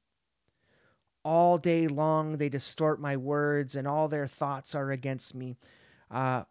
[1.23, 5.55] All day long they distort my words, and all their thoughts are against me,
[6.11, 6.43] uh,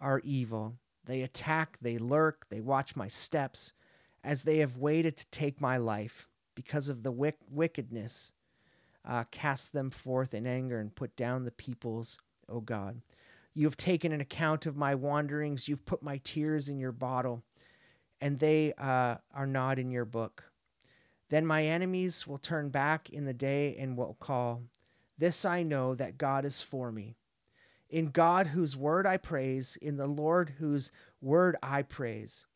[0.00, 0.76] are evil.
[1.04, 3.72] They attack, they lurk, they watch my steps,
[4.22, 8.32] as they have waited to take my life because of the wick- wickedness
[9.04, 12.16] uh, cast them forth in anger and put down the peoples,
[12.48, 13.00] O God.
[13.54, 15.68] You have taken an account of my wanderings.
[15.68, 17.42] You've put my tears in your bottle,
[18.20, 20.44] and they uh, are not in your book.
[21.30, 24.62] Then my enemies will turn back in the day and will call,
[25.16, 27.16] This I know that God is for me.
[27.88, 30.90] In God, whose word I praise, in the Lord, whose
[31.20, 32.46] word I praise.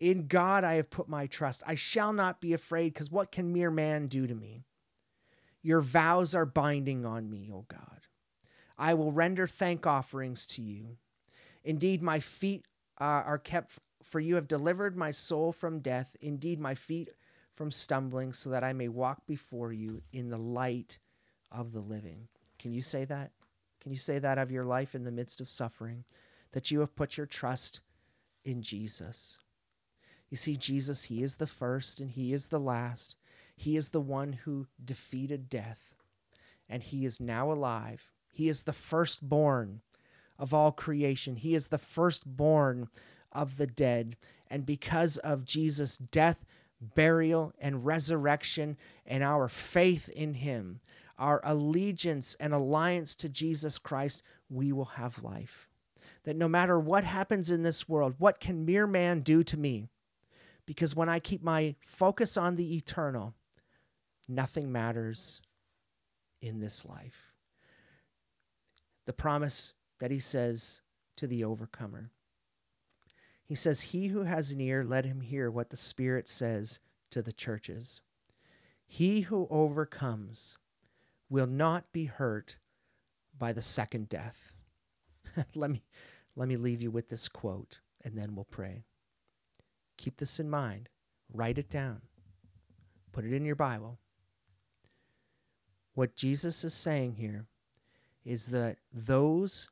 [0.00, 1.62] In God I have put my trust.
[1.66, 4.64] I shall not be afraid, because what can mere man do to me?
[5.62, 8.07] Your vows are binding on me, O God.
[8.78, 10.96] I will render thank offerings to you.
[11.64, 12.64] Indeed, my feet
[13.00, 16.16] uh, are kept, for you have delivered my soul from death.
[16.20, 17.10] Indeed, my feet
[17.54, 20.98] from stumbling, so that I may walk before you in the light
[21.50, 22.28] of the living.
[22.58, 23.32] Can you say that?
[23.80, 26.04] Can you say that of your life in the midst of suffering?
[26.52, 27.80] That you have put your trust
[28.44, 29.38] in Jesus.
[30.30, 33.16] You see, Jesus, He is the first and He is the last.
[33.58, 35.92] He is the one who defeated death,
[36.68, 38.12] and he is now alive.
[38.38, 39.80] He is the firstborn
[40.38, 41.34] of all creation.
[41.34, 42.88] He is the firstborn
[43.32, 44.16] of the dead.
[44.48, 46.46] And because of Jesus' death,
[46.80, 50.78] burial, and resurrection, and our faith in him,
[51.18, 55.68] our allegiance and alliance to Jesus Christ, we will have life.
[56.22, 59.88] That no matter what happens in this world, what can mere man do to me?
[60.64, 63.34] Because when I keep my focus on the eternal,
[64.28, 65.40] nothing matters
[66.40, 67.34] in this life.
[69.08, 70.82] The promise that he says
[71.16, 72.10] to the overcomer.
[73.42, 76.78] He says, He who has an ear, let him hear what the Spirit says
[77.08, 78.02] to the churches.
[78.86, 80.58] He who overcomes
[81.30, 82.58] will not be hurt
[83.38, 84.52] by the second death.
[85.54, 85.82] let, me,
[86.36, 88.84] let me leave you with this quote, and then we'll pray.
[89.96, 90.90] Keep this in mind.
[91.32, 92.02] Write it down.
[93.12, 93.98] Put it in your Bible.
[95.94, 97.46] What Jesus is saying here
[98.28, 99.70] is that those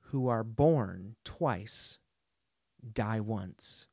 [0.00, 1.98] who are born twice
[2.92, 3.86] die once.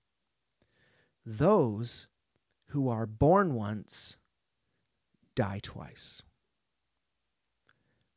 [1.25, 2.09] Those
[2.71, 4.17] who are born once
[5.35, 6.21] die twice.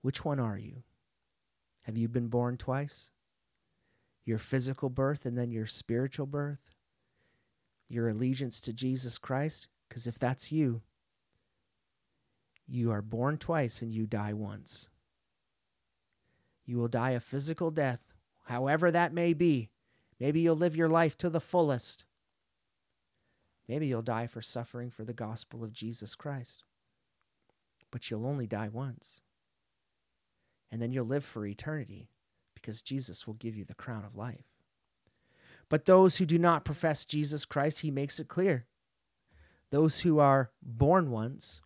[0.02, 0.82] Which one are you?
[1.82, 3.12] Have you been born twice?
[4.24, 6.72] Your physical birth and then your spiritual birth?
[7.88, 9.68] Your allegiance to Jesus Christ?
[9.88, 10.82] Because if that's you,
[12.66, 14.88] you are born twice and you die once.
[16.66, 18.00] You will die a physical death,
[18.44, 19.70] however that may be.
[20.18, 22.04] Maybe you'll live your life to the fullest.
[23.68, 26.64] Maybe you'll die for suffering for the gospel of Jesus Christ.
[27.90, 29.20] But you'll only die once.
[30.70, 32.10] And then you'll live for eternity
[32.54, 34.44] because Jesus will give you the crown of life.
[35.68, 38.66] But those who do not profess Jesus Christ, he makes it clear.
[39.70, 41.62] Those who are born once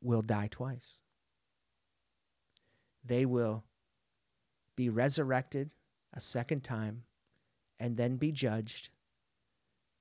[0.00, 1.00] will die twice.
[3.04, 3.64] They will
[4.76, 5.70] be resurrected
[6.12, 7.04] a second time
[7.78, 8.90] and then be judged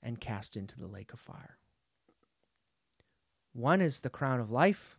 [0.04, 1.58] and cast into the lake of fire.
[3.54, 4.98] One is the crown of life,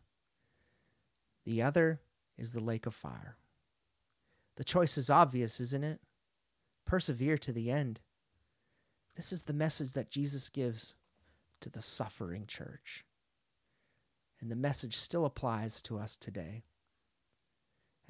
[1.44, 2.00] the other
[2.38, 3.36] is the lake of fire.
[4.56, 6.00] The choice is obvious, isn't it?
[6.84, 8.00] Persevere to the end.
[9.16, 10.94] This is the message that Jesus gives
[11.60, 13.04] to the suffering church.
[14.40, 16.64] And the message still applies to us today.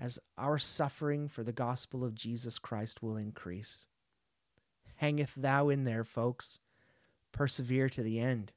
[0.03, 3.87] As our suffering for the gospel of Jesus Christ will increase.
[4.97, 6.59] Hangeth thou in there, folks.
[7.31, 8.51] Persevere to the end.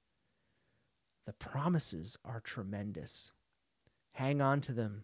[1.28, 3.32] The promises are tremendous.
[4.14, 5.04] Hang on to them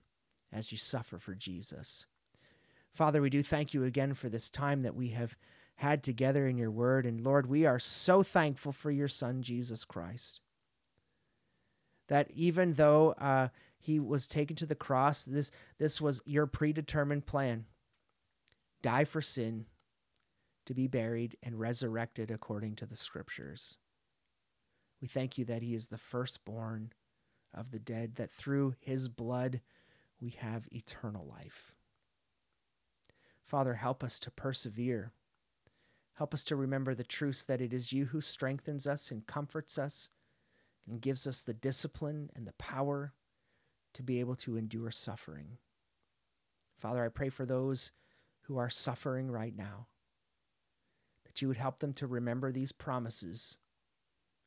[0.52, 2.08] as you suffer for Jesus.
[2.92, 5.38] Father, we do thank you again for this time that we have
[5.76, 7.06] had together in your word.
[7.06, 10.42] And Lord, we are so thankful for your Son, Jesus Christ
[12.12, 13.48] that even though uh,
[13.82, 17.66] he was taken to the cross, this, this was your predetermined plan
[18.82, 19.66] die for sin,
[20.66, 23.78] to be buried, and resurrected according to the scriptures.
[25.02, 26.94] We thank you that he is the firstborn
[27.54, 29.62] of the dead, that through his blood
[30.20, 31.74] we have eternal life.
[33.44, 35.12] Father, help us to persevere.
[36.14, 39.78] Help us to remember the truths that it is you who strengthens us and comforts
[39.78, 40.10] us
[40.88, 43.14] and gives us the discipline and the power
[43.94, 45.58] to be able to endure suffering.
[46.78, 47.92] Father, I pray for those
[48.42, 49.88] who are suffering right now,
[51.26, 53.58] that you would help them to remember these promises,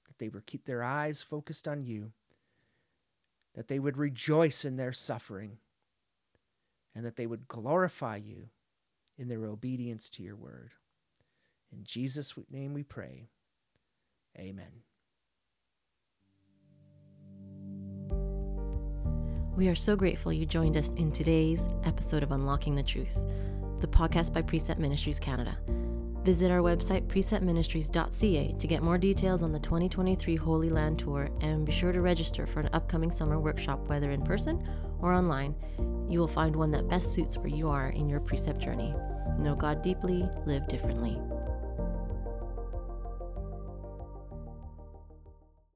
[0.07, 2.13] that they would keep their eyes focused on you,
[3.55, 5.59] that they would rejoice in their suffering,
[6.95, 8.49] and that they would glorify you
[9.17, 10.73] in their obedience to your word.
[11.73, 13.29] In Jesus' name we pray.
[14.39, 14.83] Amen.
[19.57, 23.17] We are so grateful you joined us in today's episode of Unlocking the Truth,
[23.79, 25.57] the podcast by Precept Ministries Canada.
[26.25, 31.65] Visit our website, preceptministries.ca, to get more details on the 2023 Holy Land Tour and
[31.65, 34.69] be sure to register for an upcoming summer workshop, whether in person
[35.01, 35.55] or online.
[36.11, 38.93] You will find one that best suits where you are in your precept journey.
[39.39, 41.17] Know God deeply, live differently.